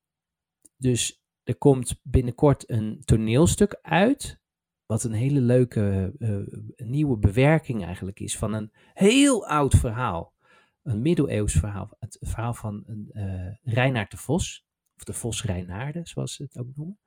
dus 0.77 1.20
er 1.51 1.57
komt 1.57 2.01
binnenkort 2.03 2.71
een 2.71 3.01
toneelstuk 3.05 3.79
uit, 3.83 4.41
wat 4.87 5.05
een 5.05 5.13
hele 5.13 5.41
leuke 5.41 6.15
uh, 6.19 6.87
nieuwe 6.89 7.17
bewerking 7.17 7.85
eigenlijk 7.85 8.21
is 8.21 8.39
van 8.39 8.53
een 8.53 8.71
heel 8.93 9.47
oud 9.47 9.75
verhaal. 9.75 10.35
Een 10.83 11.03
middeleeuws 11.03 11.53
verhaal. 11.53 11.97
Het 11.99 12.17
verhaal 12.21 12.55
van 12.55 12.85
uh, 13.13 13.55
Reinaard 13.63 14.11
de 14.11 14.17
Vos, 14.17 14.67
of 14.97 15.05
de 15.05 15.13
Vos 15.13 15.45
Reinaarde, 15.45 16.01
zoals 16.05 16.35
ze 16.35 16.43
het 16.43 16.59
ook 16.59 16.67
noemen. 16.75 16.99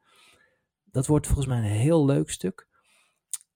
Dat 0.83 1.07
wordt 1.07 1.27
volgens 1.27 1.47
mij 1.47 1.57
een 1.57 1.63
heel 1.63 2.05
leuk 2.05 2.29
stuk. 2.29 2.67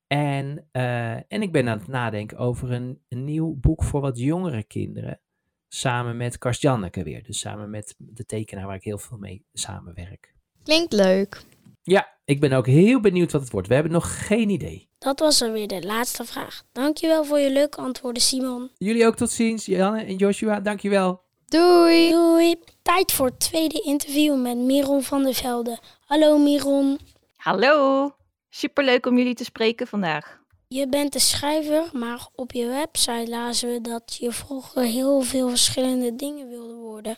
En, 0.08 0.68
uh, 0.72 1.16
en 1.16 1.42
ik 1.42 1.52
ben 1.52 1.70
aan 1.70 1.78
het 1.78 1.88
nadenken 1.88 2.38
over 2.38 2.72
een, 2.72 3.02
een, 3.08 3.24
nieuw 3.24 3.56
boek 3.56 3.84
voor 3.84 4.02
wat 4.02 4.18
jongere 4.18 4.64
kinderen. 4.64 5.22
Samen 5.68 6.18
met 6.18 6.38
Karst 6.38 6.62
Janneke 6.62 7.04
weer. 7.04 7.24
Dus 7.24 7.40
samen 7.40 7.70
met 7.70 7.96
de 7.98 8.26
tekenaar 8.26 8.66
waar 8.66 8.76
ik 8.76 8.84
heel 8.84 8.98
veel 8.98 9.18
mee 9.18 9.46
samenwerk. 9.54 10.37
Klinkt 10.68 10.94
leuk. 10.94 11.42
Ja, 11.84 12.08
ik 12.26 12.40
ben 12.40 12.52
ook 12.52 12.66
heel 12.66 13.00
benieuwd 13.00 13.32
wat 13.32 13.42
het 13.42 13.52
wordt. 13.52 13.68
We 13.68 13.74
hebben 13.74 13.92
nog 13.92 14.28
geen 14.28 14.50
idee. 14.50 14.90
Dat 15.00 15.20
was 15.20 15.42
alweer 15.42 15.68
de 15.68 15.82
laatste 15.82 16.26
vraag. 16.26 16.64
Dankjewel 16.72 17.24
voor 17.24 17.40
je 17.40 17.52
leuke 17.52 17.78
antwoorden, 17.78 18.22
Simon. 18.22 18.72
Jullie 18.78 19.06
ook 19.06 19.16
tot 19.16 19.32
ziens, 19.32 19.66
Janne 19.66 20.04
en 20.04 20.16
Joshua. 20.16 20.60
Dankjewel. 20.60 21.22
Doei. 21.46 22.12
Doei. 22.12 22.56
Tijd 22.82 23.12
voor 23.12 23.26
het 23.26 23.40
tweede 23.40 23.82
interview 23.82 24.42
met 24.42 24.58
Miron 24.58 25.04
van 25.04 25.24
der 25.24 25.34
Velde. 25.34 25.80
Hallo 26.06 26.38
Miron. 26.38 27.00
Hallo. 27.36 28.12
Superleuk 28.50 29.06
om 29.06 29.18
jullie 29.18 29.36
te 29.36 29.44
spreken 29.44 29.88
vandaag. 29.88 30.40
Je 30.68 30.88
bent 30.88 31.14
de 31.14 31.20
schrijver, 31.20 31.90
maar 31.94 32.28
op 32.36 32.52
je 32.52 32.66
website 32.66 33.30
lazen 33.30 33.70
we 33.72 33.82
dat 33.82 34.18
je 34.20 34.32
vroeger 34.32 34.84
heel 34.84 35.22
veel 35.22 35.50
verschillende 35.50 36.16
dingen 36.16 36.50
wilde 36.50 36.74
worden. 36.74 37.18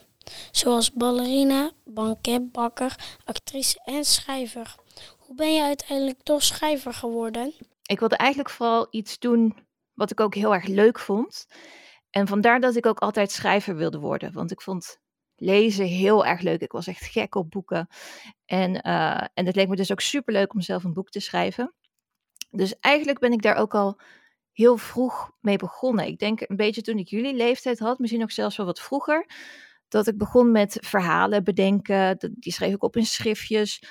Zoals 0.51 0.93
ballerina, 0.93 1.71
banketbakker, 1.85 3.17
actrice 3.25 3.81
en 3.83 4.05
schrijver. 4.05 4.75
Hoe 5.17 5.35
ben 5.35 5.53
je 5.53 5.63
uiteindelijk 5.63 6.23
toch 6.23 6.43
schrijver 6.43 6.93
geworden? 6.93 7.53
Ik 7.83 7.99
wilde 7.99 8.17
eigenlijk 8.17 8.49
vooral 8.49 8.87
iets 8.89 9.19
doen 9.19 9.67
wat 9.93 10.11
ik 10.11 10.19
ook 10.19 10.35
heel 10.35 10.53
erg 10.53 10.67
leuk 10.67 10.99
vond. 10.99 11.47
En 12.09 12.27
vandaar 12.27 12.59
dat 12.59 12.75
ik 12.75 12.85
ook 12.85 12.99
altijd 12.99 13.31
schrijver 13.31 13.75
wilde 13.75 13.99
worden. 13.99 14.33
Want 14.33 14.51
ik 14.51 14.61
vond 14.61 14.99
lezen 15.35 15.85
heel 15.85 16.25
erg 16.25 16.41
leuk. 16.41 16.61
Ik 16.61 16.71
was 16.71 16.87
echt 16.87 17.03
gek 17.03 17.35
op 17.35 17.51
boeken. 17.51 17.87
En, 18.45 18.87
uh, 18.87 19.23
en 19.33 19.45
het 19.45 19.55
leek 19.55 19.67
me 19.67 19.75
dus 19.75 19.91
ook 19.91 20.01
super 20.01 20.33
leuk 20.33 20.53
om 20.53 20.61
zelf 20.61 20.83
een 20.83 20.93
boek 20.93 21.09
te 21.09 21.19
schrijven. 21.19 21.73
Dus 22.49 22.79
eigenlijk 22.79 23.19
ben 23.19 23.31
ik 23.31 23.41
daar 23.41 23.55
ook 23.55 23.75
al 23.75 23.99
heel 24.51 24.77
vroeg 24.77 25.31
mee 25.39 25.57
begonnen. 25.57 26.05
Ik 26.07 26.19
denk 26.19 26.41
een 26.41 26.55
beetje 26.55 26.81
toen 26.81 26.97
ik 26.97 27.07
jullie 27.07 27.35
leeftijd 27.35 27.79
had, 27.79 27.99
misschien 27.99 28.21
nog 28.21 28.31
zelfs 28.31 28.57
wel 28.57 28.65
wat 28.65 28.79
vroeger. 28.79 29.25
Dat 29.89 30.07
ik 30.07 30.17
begon 30.17 30.51
met 30.51 30.77
verhalen 30.81 31.43
bedenken. 31.43 32.17
Die 32.39 32.53
schreef 32.53 32.73
ik 32.73 32.83
op 32.83 32.95
in 32.95 33.05
schriftjes. 33.05 33.83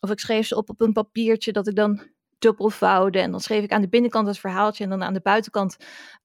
Of 0.00 0.10
ik 0.10 0.18
schreef 0.18 0.46
ze 0.46 0.56
op 0.56 0.70
op 0.70 0.80
een 0.80 0.92
papiertje 0.92 1.52
dat 1.52 1.66
ik 1.68 1.74
dan 1.74 2.02
dubbelvouwde. 2.38 3.18
En 3.18 3.30
dan 3.30 3.40
schreef 3.40 3.62
ik 3.62 3.72
aan 3.72 3.80
de 3.80 3.88
binnenkant 3.88 4.26
het 4.26 4.38
verhaaltje. 4.38 4.84
En 4.84 4.90
dan 4.90 5.02
aan 5.02 5.14
de 5.14 5.20
buitenkant 5.20 5.76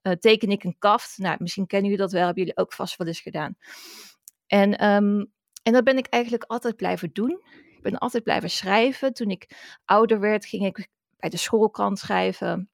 uh, 0.02 0.14
teken 0.14 0.50
ik 0.50 0.64
een 0.64 0.76
kaft. 0.80 1.18
Nou, 1.18 1.38
misschien 1.40 1.68
kennen 1.68 1.90
jullie 1.90 2.04
dat 2.04 2.14
wel. 2.14 2.26
Hebben 2.26 2.44
jullie 2.44 2.60
ook 2.60 2.74
vast 2.74 2.98
wel 2.98 3.08
eens 3.08 3.22
gedaan. 3.22 3.56
En, 4.48 4.86
um, 4.86 5.32
en 5.64 5.74
dat 5.74 5.84
ben 5.84 5.98
ik 5.98 6.08
eigenlijk 6.08 6.44
altijd 6.44 6.76
blijven 6.76 7.10
doen. 7.14 7.42
Ik 7.76 7.82
ben 7.82 7.98
altijd 7.98 8.24
blijven 8.24 8.50
schrijven. 8.50 9.14
Toen 9.14 9.30
ik 9.30 9.50
ouder 9.86 10.20
werd, 10.20 10.46
ging 10.46 10.66
ik 10.66 10.88
bij 11.18 11.30
de 11.30 11.38
schoolkrant 11.38 12.00
schrijven. 12.00 12.70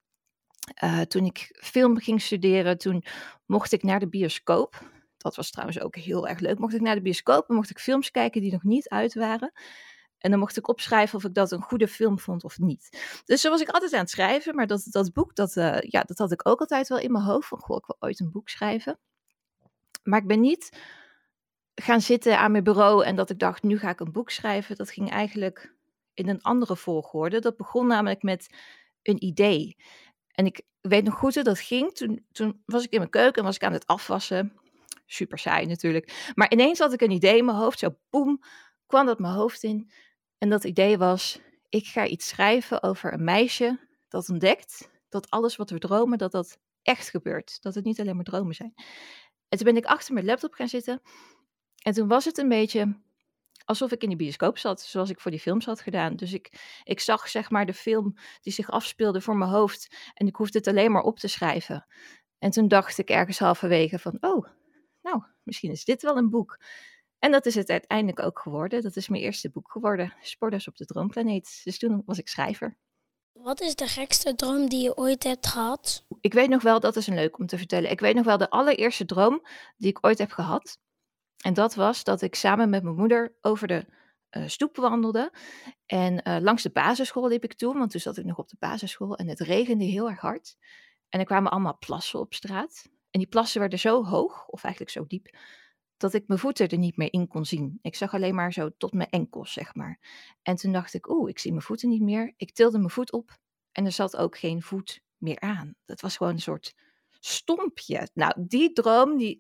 Uh, 0.84 1.02
toen 1.02 1.26
ik 1.26 1.60
film 1.62 1.98
ging 1.98 2.22
studeren, 2.22 2.78
toen 2.78 3.04
mocht 3.46 3.72
ik 3.72 3.84
naar 3.84 4.00
de 4.00 4.10
bioscoop. 4.10 4.84
Dat 5.22 5.36
was 5.36 5.52
trouwens 5.52 5.80
ook 5.80 5.96
heel 5.96 6.28
erg 6.28 6.40
leuk. 6.40 6.60
Mocht 6.60 6.74
ik 6.74 6.82
naar 6.82 6.96
de 6.96 7.02
bioscoop 7.02 7.50
mocht 7.50 7.70
ik 7.70 7.80
films 7.80 8.12
kijken 8.12 8.42
die 8.42 8.52
nog 8.52 8.64
niet 8.64 8.90
uit 8.90 9.14
waren. 9.14 9.52
En 10.18 10.30
dan 10.30 10.40
mocht 10.40 10.58
ik 10.58 10.68
opschrijven 10.68 11.18
of 11.18 11.24
ik 11.24 11.34
dat 11.34 11.52
een 11.52 11.62
goede 11.62 11.88
film 11.88 12.20
vond 12.20 12.44
of 12.44 12.60
niet. 12.60 13.22
Dus 13.26 13.42
zo 13.42 13.50
was 13.50 13.62
ik 13.62 13.70
altijd 13.70 13.94
aan 13.94 14.00
het 14.00 14.10
schrijven. 14.10 14.56
Maar 14.56 14.68
dat, 14.68 14.88
dat 14.90 15.14
boek, 15.14 15.36
dat, 15.36 15.56
uh, 15.56 15.80
ja, 15.80 16.02
dat 16.02 16.18
had 16.18 16.32
ik 16.32 16.48
ook 16.48 16.60
altijd 16.60 16.88
wel 16.88 17.00
in 17.00 17.12
mijn 17.12 17.24
hoofd. 17.24 17.48
Van, 17.48 17.60
goh, 17.60 17.78
ik 17.78 17.86
wil 17.86 17.96
ooit 18.00 18.20
een 18.20 18.32
boek 18.32 18.50
schrijven. 18.50 19.00
Maar 20.04 20.20
ik 20.20 20.28
ben 20.28 20.40
niet 20.40 20.78
gaan 21.76 22.02
zitten 22.02 22.38
aan 22.38 22.52
mijn 22.52 22.64
bureau 22.64 23.06
en 23.06 23.16
dat 23.16 23.30
ik 23.30 23.40
dacht, 23.40 23.64
nu 23.64 23.80
ga 23.80 23.90
ik 23.90 24.00
een 24.00 24.12
boek 24.12 24.30
schrijven. 24.30 24.76
Dat 24.76 24.92
ging 24.92 25.10
eigenlijk 25.10 25.76
in 26.14 26.30
een 26.30 26.42
andere 26.42 26.76
volgorde. 26.76 27.40
Dat 27.40 27.58
begon 27.58 27.88
namelijk 27.88 28.24
met 28.24 28.56
een 29.02 29.24
idee. 29.24 29.78
En 30.32 30.46
ik 30.46 30.62
weet 30.82 31.04
nog 31.04 31.14
goed 31.14 31.36
hoe 31.36 31.44
dat 31.44 31.60
ging. 31.60 31.94
Toen, 31.94 32.26
toen 32.32 32.62
was 32.66 32.84
ik 32.84 32.92
in 32.92 32.98
mijn 32.98 33.10
keuken 33.10 33.40
en 33.40 33.44
was 33.44 33.56
ik 33.56 33.64
aan 33.64 33.74
het 33.74 33.88
afwassen. 33.88 34.54
Super 35.12 35.38
saai 35.40 35.66
natuurlijk. 35.66 36.32
Maar 36.36 36.52
ineens 36.52 36.80
had 36.80 36.94
ik 36.94 37.02
een 37.02 37.12
idee 37.12 37.38
in 37.38 37.46
mijn 37.46 37.58
hoofd. 37.58 37.80
Zo 37.80 37.98
boem, 38.10 38.42
kwam 38.86 39.06
dat 39.06 39.20
mijn 39.20 39.34
hoofd 39.34 39.64
in. 39.64 39.92
En 40.38 40.50
dat 40.50 40.64
idee 40.64 40.98
was, 40.98 41.40
ik 41.70 41.86
ga 41.86 42.06
iets 42.06 42.28
schrijven 42.28 42.84
over 42.84 43.14
een 43.14 43.24
meisje 43.24 43.80
dat 44.08 44.30
ontdekt 44.30 44.90
dat 45.10 45.30
alles 45.30 45.56
wat 45.56 45.70
we 45.70 45.80
dromen, 45.80 46.18
dat 46.18 46.32
dat 46.32 46.58
echt 46.82 47.10
gebeurt. 47.10 47.62
Dat 47.62 47.76
het 47.76 47.84
niet 47.84 48.00
alleen 48.00 48.16
maar 48.16 48.24
dromen 48.24 48.56
zijn. 48.56 48.74
En 49.50 49.58
toen 49.58 49.68
ben 49.68 49.78
ik 49.78 49.86
achter 49.86 50.14
mijn 50.14 50.26
laptop 50.26 50.54
gaan 50.54 50.68
zitten. 50.68 51.02
En 51.84 51.94
toen 51.94 52.08
was 52.08 52.26
het 52.26 52.38
een 52.38 52.50
beetje 52.50 53.00
alsof 53.66 53.92
ik 53.92 54.02
in 54.02 54.10
die 54.10 54.18
bioscoop 54.18 54.58
zat, 54.58 54.82
zoals 54.82 55.10
ik 55.10 55.20
voor 55.20 55.32
die 55.32 55.40
films 55.40 55.66
had 55.66 55.82
gedaan. 55.82 56.16
Dus 56.16 56.34
ik, 56.34 56.80
ik 56.84 57.00
zag 57.00 57.30
zeg 57.30 57.50
maar 57.50 57.66
de 57.66 57.74
film 57.74 58.16
die 58.42 58.54
zich 58.54 58.72
afspeelde 58.72 59.22
voor 59.22 59.38
mijn 59.38 59.52
hoofd 59.52 59.96
en 60.14 60.28
ik 60.28 60.36
hoefde 60.36 60.58
het 60.58 60.68
alleen 60.68 60.92
maar 60.92 61.04
op 61.04 61.20
te 61.20 61.28
schrijven. 61.28 61.86
En 62.40 62.52
toen 62.52 62.68
dacht 62.68 62.98
ik 62.98 63.10
ergens 63.10 63.40
halverwege 63.40 64.00
van, 64.00 64.18
oh, 64.22 64.48
nou, 65.02 65.24
misschien 65.44 65.72
is 65.72 65.86
dit 65.86 66.02
wel 66.02 66.18
een 66.18 66.30
boek. 66.30 66.60
En 67.20 67.32
dat 67.32 67.46
is 67.46 67.56
het 67.56 67.70
uiteindelijk 67.70 68.20
ook 68.20 68.40
geworden. 68.40 68.82
Dat 68.82 68.96
is 68.96 69.10
mijn 69.10 69.24
eerste 69.24 69.50
boek 69.50 69.72
geworden, 69.72 70.14
Sporters 70.22 70.68
op 70.68 70.78
de 70.78 70.86
Droomplaneet. 70.86 71.62
Dus 71.64 71.78
toen 71.78 72.04
was 72.06 72.18
ik 72.18 72.28
schrijver. 72.28 72.78
Wat 73.32 73.62
is 73.62 73.76
de 73.76 73.88
gekste 73.88 74.36
droom 74.36 74.70
die 74.70 74.84
je 74.84 74.98
ooit 74.98 75.24
hebt 75.24 75.48
gehad? 75.48 76.06
Ik 76.22 76.34
weet 76.34 76.50
nog 76.50 76.62
wel, 76.62 76.80
dat 76.80 76.96
is 76.96 77.08
een 77.08 77.16
leuk 77.16 77.40
om 77.40 77.46
te 77.46 77.58
vertellen. 77.58 77.92
Ik 77.92 78.00
weet 78.00 78.16
nog 78.16 78.26
wel 78.26 78.38
de 78.38 78.50
allereerste 78.50 79.06
droom 79.06 79.46
die 79.78 79.90
ik 79.90 80.06
ooit 80.06 80.18
heb 80.18 80.32
gehad. 80.32 80.80
En 81.44 81.54
dat 81.54 81.76
was 81.76 82.04
dat 82.04 82.22
ik 82.22 82.36
samen 82.36 82.70
met 82.70 82.84
mijn 82.84 82.96
moeder 82.96 83.38
over 83.42 83.68
de 83.68 83.86
uh, 84.32 84.48
stoep 84.48 84.76
wandelde. 84.76 85.32
En 85.86 86.22
uh, 86.28 86.38
langs 86.40 86.64
de 86.64 86.70
basisschool 86.70 87.28
liep 87.28 87.44
ik 87.44 87.54
toen, 87.54 87.78
want 87.78 87.92
toen 87.92 88.02
zat 88.02 88.18
ik 88.18 88.26
nog 88.26 88.38
op 88.38 88.50
de 88.50 88.58
basisschool 88.60 89.16
en 89.16 89.28
het 89.28 89.40
regende 89.40 89.86
heel 89.86 90.10
erg 90.10 90.20
hard. 90.20 90.58
En 91.10 91.20
er 91.20 91.26
kwamen 91.26 91.52
allemaal 91.52 91.78
plassen 91.78 92.20
op 92.20 92.34
straat. 92.34 92.90
En 93.12 93.20
die 93.20 93.28
plassen 93.28 93.60
werden 93.60 93.80
zo 93.80 94.06
hoog, 94.06 94.48
of 94.48 94.64
eigenlijk 94.64 94.94
zo 94.94 95.06
diep, 95.08 95.38
dat 95.98 96.14
ik 96.14 96.28
mijn 96.28 96.40
voeten 96.40 96.68
er 96.68 96.78
niet 96.78 96.98
meer 96.98 97.14
in 97.14 97.28
kon 97.28 97.46
zien. 97.46 97.80
Ik 97.82 97.96
zag 97.96 98.14
alleen 98.14 98.36
maar 98.36 98.54
zo 98.54 98.70
tot 98.78 98.94
mijn 98.94 99.10
enkels, 99.10 99.54
zeg 99.54 99.76
maar. 99.76 100.00
En 100.42 100.56
toen 100.56 100.72
dacht 100.72 100.94
ik, 100.94 101.10
oeh, 101.10 101.30
ik 101.30 101.40
zie 101.40 101.52
mijn 101.52 101.64
voeten 101.64 101.90
niet 101.90 102.02
meer. 102.02 102.34
Ik 102.38 102.52
tilde 102.52 102.78
mijn 102.78 102.90
voet 102.90 103.12
op 103.12 103.38
en 103.72 103.86
er 103.86 103.92
zat 103.92 104.18
ook 104.18 104.38
geen 104.38 104.62
voet 104.62 105.02
meer 105.18 105.40
aan. 105.40 105.76
Dat 105.86 106.02
was 106.02 106.18
gewoon 106.18 106.34
een 106.34 106.42
soort 106.42 106.76
stompje. 107.20 108.10
Nou, 108.14 108.34
die 108.38 108.74
droom, 108.74 109.18
die, 109.18 109.38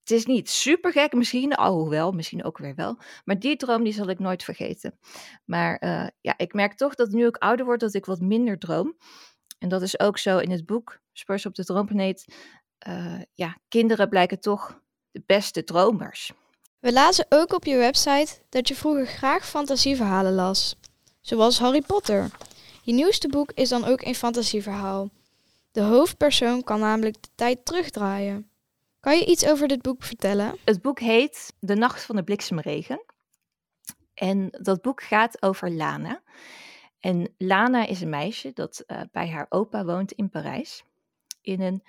het 0.00 0.10
is 0.10 0.26
niet 0.26 0.50
super 0.50 0.92
gek 0.92 1.12
misschien, 1.12 1.54
alhoewel, 1.54 2.12
misschien 2.12 2.44
ook 2.44 2.58
weer 2.58 2.74
wel. 2.74 2.98
Maar 3.24 3.38
die 3.38 3.56
droom 3.56 3.84
die 3.84 3.92
zal 3.92 4.08
ik 4.08 4.18
nooit 4.18 4.44
vergeten. 4.44 4.98
Maar 5.44 5.82
uh, 5.84 6.06
ja, 6.20 6.34
ik 6.36 6.52
merk 6.52 6.74
toch 6.74 6.94
dat 6.94 7.10
nu 7.10 7.26
ik 7.26 7.36
ouder 7.36 7.64
word, 7.66 7.80
dat 7.80 7.94
ik 7.94 8.06
wat 8.06 8.20
minder 8.20 8.58
droom. 8.58 8.96
En 9.58 9.68
dat 9.68 9.82
is 9.82 10.00
ook 10.00 10.18
zo 10.18 10.38
in 10.38 10.50
het 10.50 10.66
boek 10.66 11.00
Spurs 11.12 11.46
op 11.46 11.54
de 11.54 11.64
Droomplaneet. 11.64 12.34
Uh, 12.88 13.20
ja, 13.34 13.56
kinderen 13.68 14.08
blijken 14.08 14.40
toch 14.40 14.80
de 15.10 15.22
beste 15.26 15.64
dromers. 15.64 16.32
We 16.78 16.92
lazen 16.92 17.26
ook 17.28 17.52
op 17.52 17.64
je 17.64 17.76
website 17.76 18.38
dat 18.48 18.68
je 18.68 18.74
vroeger 18.74 19.06
graag 19.06 19.46
fantasieverhalen 19.46 20.34
las. 20.34 20.76
Zoals 21.20 21.58
Harry 21.58 21.82
Potter. 21.86 22.30
Je 22.82 22.92
nieuwste 22.92 23.28
boek 23.28 23.52
is 23.52 23.68
dan 23.68 23.84
ook 23.84 24.02
een 24.02 24.14
fantasieverhaal. 24.14 25.10
De 25.72 25.80
hoofdpersoon 25.80 26.62
kan 26.62 26.80
namelijk 26.80 27.22
de 27.22 27.28
tijd 27.34 27.64
terugdraaien. 27.64 28.50
Kan 29.00 29.18
je 29.18 29.26
iets 29.26 29.46
over 29.46 29.68
dit 29.68 29.82
boek 29.82 30.02
vertellen? 30.02 30.56
Het 30.64 30.82
boek 30.82 31.00
heet 31.00 31.52
De 31.58 31.74
Nacht 31.74 32.02
van 32.02 32.16
de 32.16 32.24
Bliksemregen. 32.24 33.04
En 34.14 34.48
dat 34.50 34.82
boek 34.82 35.02
gaat 35.02 35.42
over 35.42 35.70
Lana. 35.70 36.22
En 37.00 37.34
Lana 37.38 37.86
is 37.86 38.00
een 38.00 38.08
meisje 38.08 38.52
dat 38.52 38.84
uh, 38.86 39.00
bij 39.12 39.28
haar 39.28 39.46
opa 39.48 39.84
woont 39.84 40.12
in 40.12 40.30
Parijs. 40.30 40.84
In 41.40 41.60
een 41.60 41.82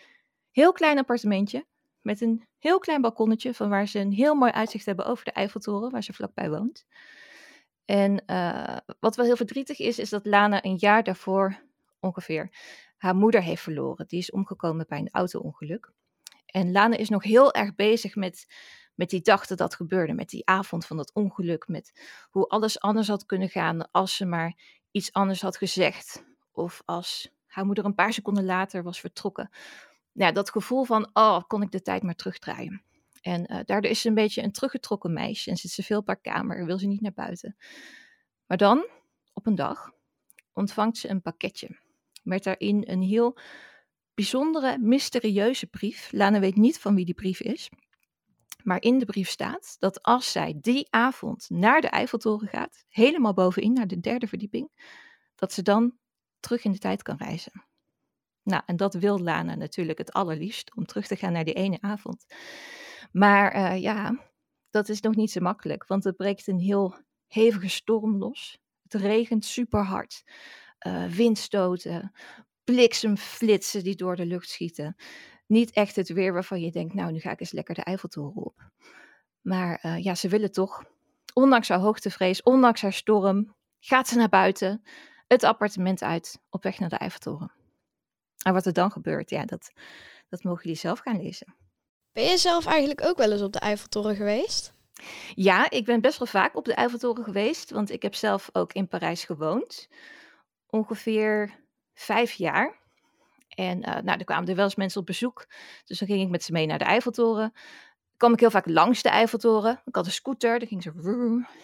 heel 0.54 0.72
klein 0.72 0.98
appartementje 0.98 1.66
met 2.02 2.22
een 2.22 2.48
heel 2.58 2.80
klein 2.80 3.02
balkonnetje 3.02 3.54
van 3.54 3.70
waar 3.70 3.88
ze 3.88 4.00
een 4.00 4.12
heel 4.12 4.36
mooi 4.36 4.52
uitzicht 4.52 4.86
hebben 4.86 5.06
over 5.06 5.26
de 5.26 5.32
Eiffeltoren, 5.32 5.92
waar 5.92 6.04
ze 6.04 6.14
vlakbij 6.14 6.50
woont. 6.50 6.86
En 7.86 8.24
uh, 8.28 8.78
wat 9.00 9.16
wel 9.16 9.26
heel 9.26 9.36
verdrietig 9.36 9.80
is, 9.80 10.00
is 10.00 10.10
dat 10.10 10.26
Lana 10.26 10.64
een 10.64 10.78
jaar 10.78 11.04
daarvoor 11.04 11.62
ongeveer 12.00 12.50
haar 12.98 13.16
moeder 13.16 13.42
heeft 13.42 13.62
verloren. 13.62 14.08
Die 14.08 14.20
is 14.20 14.32
omgekomen 14.32 14.86
bij 14.90 15.00
een 15.00 15.10
auto-ongeluk. 15.12 15.92
En 16.46 16.72
Lana 16.72 16.96
is 16.96 17.10
nog 17.10 17.24
heel 17.24 17.54
erg 17.54 17.76
bezig 17.76 18.16
met, 18.16 18.48
met 18.96 19.10
die 19.10 19.22
dag 19.22 19.48
dat 19.48 19.58
dat 19.58 19.76
gebeurde, 19.76 20.14
met 20.14 20.30
die 20.30 20.46
avond 20.46 20.86
van 20.86 20.98
dat 20.98 21.14
ongeluk, 21.14 21.68
met 21.68 21.92
hoe 22.30 22.48
alles 22.48 22.80
anders 22.80 23.08
had 23.08 23.26
kunnen 23.26 23.50
gaan 23.50 23.92
als 23.92 24.16
ze 24.16 24.26
maar 24.26 24.58
iets 24.92 25.14
anders 25.14 25.42
had 25.42 25.58
gezegd. 25.58 26.24
Of 26.52 26.82
als 26.86 27.32
haar 27.46 27.66
moeder 27.66 27.86
een 27.86 27.96
paar 27.96 28.14
seconden 28.14 28.46
later 28.46 28.84
was 28.84 29.00
vertrokken. 29.00 29.50
Ja, 30.14 30.32
dat 30.32 30.50
gevoel 30.50 30.84
van, 30.84 31.10
oh, 31.14 31.42
kon 31.48 31.62
ik 31.62 31.72
de 31.72 31.82
tijd 31.82 32.04
maar 32.04 32.16
terugdraaien. 32.16 32.84
En 33.22 33.52
uh, 33.52 33.60
daardoor 33.66 33.92
is 33.92 34.02
ze 34.02 34.08
een 34.08 34.14
beetje 34.14 34.44
een 34.44 34.52
teruggetrokken 34.52 35.14
meisje 35.14 35.50
en 35.50 35.58
zit 35.58 35.72
ze 35.72 35.84
veel 35.84 36.00
op 36.00 36.08
haar 36.08 36.22
kamer, 36.22 36.66
wil 36.66 36.80
ze 36.80 36.88
niet 36.88 37.02
naar 37.02 37.14
buiten. 37.14 37.56
Maar 38.46 38.58
dan, 38.58 38.88
op 39.34 39.46
een 39.46 39.56
dag, 39.56 39.92
ontvangt 40.54 40.98
ze 40.98 41.10
een 41.10 41.22
pakketje. 41.22 41.78
Met 42.24 42.44
daarin 42.44 42.84
een 42.88 43.02
heel 43.02 43.38
bijzondere, 44.14 44.78
mysterieuze 44.78 45.68
brief. 45.68 46.12
Lana 46.12 46.40
weet 46.40 46.56
niet 46.56 46.80
van 46.80 46.96
wie 46.96 47.06
die 47.06 47.14
brief 47.14 47.42
is. 47.42 47.70
Maar 48.64 48.82
in 48.82 49.00
de 49.00 49.06
brief 49.06 49.30
staat 49.30 49.76
dat 49.80 50.02
als 50.02 50.32
zij 50.32 50.58
die 50.62 50.88
avond 50.90 51.50
naar 51.50 51.82
de 51.82 51.88
Eiffeltoren 51.88 52.48
gaat, 52.48 52.86
helemaal 52.90 53.34
bovenin, 53.34 53.74
naar 53.74 53.88
de 53.88 54.00
derde 54.00 54.28
verdieping, 54.28 54.70
dat 55.36 55.54
ze 55.54 55.62
dan 55.62 55.98
terug 56.40 56.64
in 56.64 56.72
de 56.72 56.78
tijd 56.78 57.02
kan 57.02 57.18
reizen. 57.18 57.66
Nou, 58.44 58.62
en 58.66 58.76
dat 58.76 58.94
wil 58.94 59.20
Lana 59.20 59.56
natuurlijk 59.56 59.98
het 59.98 60.14
allerliefst, 60.14 60.76
om 60.76 60.86
terug 60.86 61.08
te 61.08 61.16
gaan 61.16 61.32
naar 61.32 61.44
die 61.44 61.54
ene 61.54 61.78
avond. 61.82 62.26
Maar 63.12 63.56
uh, 63.56 63.82
ja, 63.82 64.20
dat 64.70 64.90
is 64.90 65.02
nog 65.02 65.16
niet 65.16 65.32
zo 65.32 65.42
makkelijk, 65.42 65.88
want 65.88 66.06
er 66.06 66.14
breekt 66.14 66.48
een 66.48 66.60
heel 66.60 66.96
hevige 67.28 67.70
storm 67.70 68.18
los. 68.18 68.58
Het 68.84 69.02
regent 69.02 69.46
super 69.46 69.84
hard. 69.84 70.24
Uh, 70.88 71.06
windstoten, 71.06 72.12
bliksemflitsen 72.64 73.84
die 73.84 73.96
door 73.96 74.16
de 74.16 74.26
lucht 74.26 74.50
schieten. 74.50 74.96
Niet 75.48 75.72
echt 75.72 75.96
het 75.96 76.10
weer 76.10 76.34
waarvan 76.34 76.62
je 76.62 76.72
denkt, 76.72 76.94
nou, 76.94 77.12
nu 77.12 77.20
ga 77.20 77.32
ik 77.32 77.40
eens 77.40 77.52
lekker 77.52 77.76
de 77.76 77.84
Eiffeltoren 77.84 78.44
op. 78.44 78.70
Maar 79.42 79.80
uh, 79.86 80.04
ja, 80.04 80.16
ze 80.16 80.28
willen 80.28 80.52
toch, 80.52 80.84
ondanks 81.34 81.70
haar 81.70 81.80
hoogtevrees, 81.80 82.42
ondanks 82.42 82.82
haar 82.82 82.94
storm, 82.94 83.56
gaat 83.80 84.08
ze 84.08 84.18
naar 84.18 84.30
buiten, 84.30 84.84
het 85.28 85.44
appartement 85.44 86.02
uit, 86.02 86.42
op 86.50 86.64
weg 86.64 86.80
naar 86.80 86.90
de 86.90 86.96
Eiffeltoren. 86.96 87.63
En 88.44 88.54
wat 88.54 88.66
er 88.66 88.74
dan 88.74 88.92
gebeurt, 88.92 89.30
ja, 89.30 89.46
dat, 89.46 89.72
dat 90.30 90.44
mogen 90.44 90.64
jullie 90.64 90.78
zelf 90.78 91.00
gaan 91.00 91.22
lezen. 91.22 91.56
Ben 92.12 92.24
je 92.24 92.38
zelf 92.38 92.66
eigenlijk 92.66 93.06
ook 93.06 93.18
wel 93.18 93.32
eens 93.32 93.42
op 93.42 93.54
de 93.54 93.60
Eiffeltoren 93.60 94.16
geweest? 94.16 94.74
Ja, 95.36 95.70
ik 95.70 95.86
ben 95.86 96.02
best 96.02 96.18
wel 96.18 96.28
vaak 96.28 96.56
op 96.56 96.66
de 96.66 96.74
Eiffeltoren 96.74 97.24
geweest, 97.24 97.72
want 97.72 97.92
ik 97.92 98.02
heb 98.02 98.16
zelf 98.16 98.50
ook 98.52 98.74
in 98.74 98.88
Parijs 98.88 99.24
gewoond. 99.24 99.88
Ongeveer 100.68 101.60
vijf 101.94 102.32
jaar. 102.32 102.82
En 103.50 103.78
uh, 103.78 103.86
nou, 103.86 104.20
er 104.20 104.24
kwamen 104.26 104.50
er 104.50 104.56
wel 104.56 104.66
eens 104.66 104.76
mensen 104.76 105.00
op 105.00 105.06
bezoek. 105.06 105.48
Dus 105.86 106.00
dan 106.00 106.08
ging 106.08 106.22
ik 106.22 106.30
met 106.30 106.44
ze 106.44 106.52
mee 106.52 106.66
naar 106.66 106.78
de 106.78 106.86
Eiffeltoren. 106.86 107.54
Kwam 108.24 108.36
ik 108.36 108.40
heel 108.40 108.52
vaak 108.52 108.68
langs 108.68 109.02
de 109.02 109.10
Eiffeltoren. 109.10 109.82
Ik 109.86 109.96
had 109.96 110.06
een 110.06 110.12
scooter, 110.12 110.60
dan 110.60 110.68
ging 110.68 110.84
ze 110.84 110.92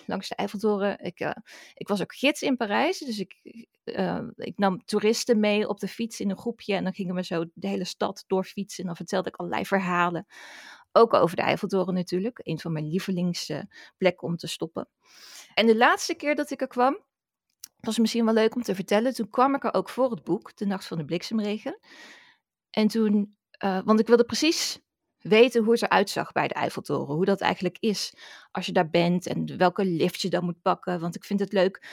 langs 0.06 0.28
de 0.28 0.36
Eiffeltoren. 0.36 1.00
Ik, 1.00 1.20
uh, 1.20 1.32
ik 1.74 1.88
was 1.88 2.02
ook 2.02 2.16
gids 2.16 2.42
in 2.42 2.58
Parijs, 2.58 3.00
dus 3.00 3.20
ik, 3.20 3.40
uh, 3.84 4.22
ik 4.36 4.58
nam 4.58 4.86
toeristen 4.86 5.40
mee 5.40 5.68
op 5.68 5.80
de 5.80 5.88
fiets 5.88 6.20
in 6.20 6.30
een 6.30 6.38
groepje. 6.38 6.74
En 6.76 6.84
dan 6.84 6.94
gingen 6.94 7.16
we 7.16 7.24
zo 7.24 7.46
de 7.54 7.68
hele 7.68 7.84
stad 7.84 8.24
doorfietsen. 8.28 8.80
En 8.80 8.86
dan 8.86 8.96
vertelde 8.96 9.30
ik 9.30 9.36
allerlei 9.36 9.66
verhalen. 9.66 10.26
Ook 10.92 11.14
over 11.14 11.36
de 11.36 11.42
Eiffeltoren 11.42 11.94
natuurlijk. 11.94 12.40
Een 12.44 12.60
van 12.60 12.72
mijn 12.72 12.88
lievelingsplekken 12.88 14.28
om 14.28 14.38
te 14.38 14.48
stoppen. 14.48 14.90
En 15.54 15.66
de 15.66 15.78
laatste 15.78 16.16
keer 16.16 16.36
dat 16.36 16.52
ik 16.52 16.62
er 16.62 16.68
kwam, 16.68 17.04
was 17.80 17.98
misschien 17.98 18.26
wel 18.26 18.34
leuk 18.34 18.56
om 18.56 18.64
te 18.64 18.76
vertellen. 18.76 19.14
Toen 19.14 19.30
kwam 19.30 19.56
ik 19.56 19.64
er 19.64 19.74
ook 19.74 19.90
voor 19.90 20.12
het 20.12 20.24
boek, 20.24 20.58
De 20.58 20.66
Nacht 20.66 20.86
van 20.88 20.98
de 20.98 21.06
Bliksemregen. 21.06 21.80
En 22.70 22.88
toen, 22.88 23.38
uh, 23.64 23.80
want 23.86 24.00
ik 24.00 24.08
wilde 24.08 24.26
precies 24.26 24.80
weten 25.20 25.64
hoe 25.64 25.74
het 25.74 25.82
eruit 25.82 26.10
zag 26.10 26.32
bij 26.32 26.48
de 26.48 26.54
Eiffeltoren. 26.54 27.16
Hoe 27.16 27.26
dat 27.26 27.42
eigenlijk 27.42 27.78
is 27.80 28.14
als 28.52 28.66
je 28.66 28.72
daar 28.72 28.90
bent 28.90 29.28
en 29.28 29.58
welke 29.58 29.86
lift 29.86 30.22
je 30.22 30.30
dan 30.30 30.44
moet 30.44 30.62
pakken. 30.62 31.00
Want 31.00 31.16
ik 31.16 31.24
vind 31.24 31.40
het 31.40 31.54
leuk 31.54 31.88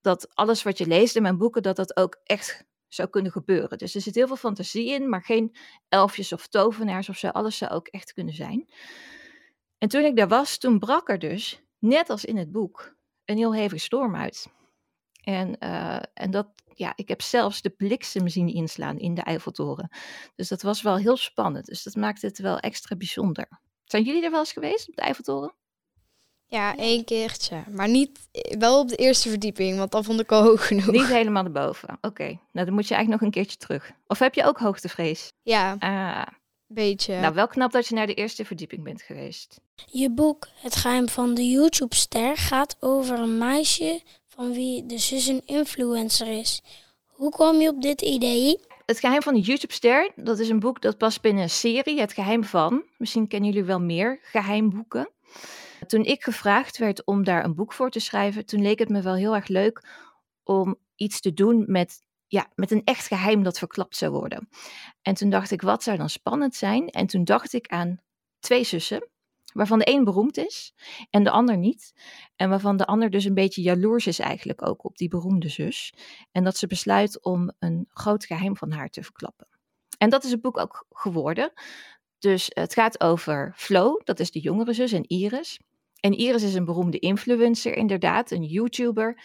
dat 0.00 0.34
alles 0.34 0.62
wat 0.62 0.78
je 0.78 0.86
leest 0.86 1.16
in 1.16 1.22
mijn 1.22 1.38
boeken, 1.38 1.62
dat 1.62 1.76
dat 1.76 1.96
ook 1.96 2.20
echt 2.24 2.66
zou 2.88 3.08
kunnen 3.08 3.32
gebeuren. 3.32 3.78
Dus 3.78 3.94
er 3.94 4.00
zit 4.00 4.14
heel 4.14 4.26
veel 4.26 4.36
fantasie 4.36 4.88
in, 4.90 5.08
maar 5.08 5.22
geen 5.22 5.56
elfjes 5.88 6.32
of 6.32 6.46
tovenaars 6.46 7.08
of 7.08 7.16
zo. 7.16 7.28
Alles 7.28 7.56
zou 7.56 7.70
ook 7.70 7.88
echt 7.88 8.12
kunnen 8.12 8.34
zijn. 8.34 8.68
En 9.78 9.88
toen 9.88 10.04
ik 10.04 10.16
daar 10.16 10.28
was, 10.28 10.58
toen 10.58 10.78
brak 10.78 11.08
er 11.08 11.18
dus, 11.18 11.62
net 11.78 12.10
als 12.10 12.24
in 12.24 12.36
het 12.36 12.52
boek, 12.52 12.94
een 13.24 13.36
heel 13.36 13.54
hevige 13.54 13.80
storm 13.82 14.16
uit. 14.16 14.46
En, 15.24 15.56
uh, 15.60 15.98
en 16.14 16.30
dat, 16.30 16.48
ja, 16.74 16.92
ik 16.96 17.08
heb 17.08 17.22
zelfs 17.22 17.62
de 17.62 17.70
bliksem 17.70 18.28
zien 18.28 18.48
inslaan 18.48 18.98
in 18.98 19.14
de 19.14 19.22
Eiffeltoren. 19.22 19.88
Dus 20.34 20.48
dat 20.48 20.62
was 20.62 20.82
wel 20.82 20.96
heel 20.96 21.16
spannend. 21.16 21.66
Dus 21.66 21.82
dat 21.82 21.94
maakte 21.94 22.26
het 22.26 22.38
wel 22.38 22.58
extra 22.58 22.96
bijzonder. 22.96 23.48
Zijn 23.84 24.02
jullie 24.02 24.24
er 24.24 24.30
wel 24.30 24.40
eens 24.40 24.52
geweest 24.52 24.88
op 24.88 24.96
de 24.96 25.02
Eiffeltoren? 25.02 25.54
Ja, 26.50 26.76
één 26.76 27.04
keertje. 27.04 27.62
Maar 27.70 27.88
niet 27.88 28.28
wel 28.58 28.80
op 28.80 28.88
de 28.88 28.96
eerste 28.96 29.28
verdieping, 29.28 29.78
want 29.78 29.90
dan 29.90 30.04
vond 30.04 30.20
ik 30.20 30.32
al 30.32 30.42
hoog 30.42 30.66
genoeg. 30.66 30.90
Niet 30.90 31.06
helemaal 31.06 31.44
erboven. 31.44 31.88
Oké, 31.88 32.06
okay. 32.06 32.40
nou 32.52 32.66
dan 32.66 32.74
moet 32.74 32.88
je 32.88 32.94
eigenlijk 32.94 33.08
nog 33.08 33.20
een 33.20 33.42
keertje 33.42 33.58
terug. 33.58 33.92
Of 34.06 34.18
heb 34.18 34.34
je 34.34 34.44
ook 34.44 34.58
hoogtevrees? 34.58 35.32
Ja, 35.42 35.76
ah. 35.78 36.26
beetje. 36.66 37.20
Nou, 37.20 37.34
wel 37.34 37.46
knap 37.46 37.72
dat 37.72 37.86
je 37.86 37.94
naar 37.94 38.06
de 38.06 38.14
eerste 38.14 38.44
verdieping 38.44 38.84
bent 38.84 39.02
geweest. 39.02 39.60
Je 39.86 40.10
boek 40.10 40.48
Het 40.54 40.76
geheim 40.76 41.08
van 41.08 41.34
de 41.34 41.48
YouTube-ster 41.48 42.36
gaat 42.36 42.76
over 42.80 43.18
een 43.18 43.38
meisje 43.38 44.02
van 44.38 44.52
wie 44.52 44.86
de 44.86 44.98
zus 44.98 45.26
een 45.26 45.42
influencer 45.44 46.26
is. 46.26 46.62
Hoe 47.06 47.30
kwam 47.30 47.60
je 47.60 47.68
op 47.68 47.82
dit 47.82 48.02
idee? 48.02 48.60
Het 48.86 48.98
geheim 48.98 49.22
van 49.22 49.34
de 49.34 49.40
YouTube-ster, 49.40 50.12
dat 50.16 50.38
is 50.38 50.48
een 50.48 50.60
boek 50.60 50.80
dat 50.80 50.98
past 50.98 51.20
binnen 51.20 51.42
een 51.42 51.50
serie, 51.50 52.00
Het 52.00 52.12
geheim 52.12 52.44
van. 52.44 52.84
Misschien 52.98 53.28
kennen 53.28 53.50
jullie 53.50 53.64
wel 53.64 53.80
meer 53.80 54.18
geheimboeken. 54.22 55.10
Toen 55.86 56.04
ik 56.04 56.22
gevraagd 56.22 56.78
werd 56.78 57.04
om 57.04 57.24
daar 57.24 57.44
een 57.44 57.54
boek 57.54 57.72
voor 57.72 57.90
te 57.90 58.00
schrijven, 58.00 58.46
toen 58.46 58.62
leek 58.62 58.78
het 58.78 58.88
me 58.88 59.02
wel 59.02 59.14
heel 59.14 59.34
erg 59.34 59.48
leuk 59.48 59.88
om 60.42 60.76
iets 60.94 61.20
te 61.20 61.32
doen 61.32 61.64
met, 61.66 62.02
ja, 62.26 62.46
met 62.54 62.70
een 62.70 62.84
echt 62.84 63.06
geheim 63.06 63.42
dat 63.42 63.58
verklapt 63.58 63.96
zou 63.96 64.12
worden. 64.12 64.48
En 65.02 65.14
toen 65.14 65.30
dacht 65.30 65.50
ik, 65.50 65.62
wat 65.62 65.82
zou 65.82 65.96
dan 65.96 66.10
spannend 66.10 66.54
zijn? 66.54 66.88
En 66.88 67.06
toen 67.06 67.24
dacht 67.24 67.52
ik 67.52 67.68
aan 67.68 68.00
twee 68.38 68.64
zussen 68.64 69.08
waarvan 69.58 69.78
de 69.78 69.90
een 69.90 70.04
beroemd 70.04 70.36
is 70.36 70.72
en 71.10 71.24
de 71.24 71.30
ander 71.30 71.56
niet. 71.56 71.92
En 72.36 72.48
waarvan 72.48 72.76
de 72.76 72.86
ander 72.86 73.10
dus 73.10 73.24
een 73.24 73.34
beetje 73.34 73.62
jaloers 73.62 74.06
is 74.06 74.18
eigenlijk 74.18 74.66
ook 74.66 74.84
op 74.84 74.96
die 74.96 75.08
beroemde 75.08 75.48
zus. 75.48 75.94
En 76.32 76.44
dat 76.44 76.56
ze 76.56 76.66
besluit 76.66 77.22
om 77.22 77.52
een 77.58 77.86
groot 77.88 78.24
geheim 78.24 78.56
van 78.56 78.70
haar 78.70 78.88
te 78.88 79.02
verklappen. 79.02 79.48
En 79.98 80.10
dat 80.10 80.24
is 80.24 80.30
het 80.30 80.40
boek 80.40 80.58
ook 80.58 80.86
geworden. 80.90 81.52
Dus 82.18 82.50
het 82.54 82.74
gaat 82.74 83.00
over 83.00 83.52
Flo, 83.56 84.00
dat 84.04 84.20
is 84.20 84.30
de 84.30 84.40
jongere 84.40 84.72
zus, 84.72 84.92
en 84.92 85.04
Iris. 85.06 85.60
En 86.00 86.16
Iris 86.16 86.42
is 86.42 86.54
een 86.54 86.64
beroemde 86.64 86.98
influencer, 86.98 87.76
inderdaad, 87.76 88.30
een 88.30 88.44
YouTuber. 88.44 89.22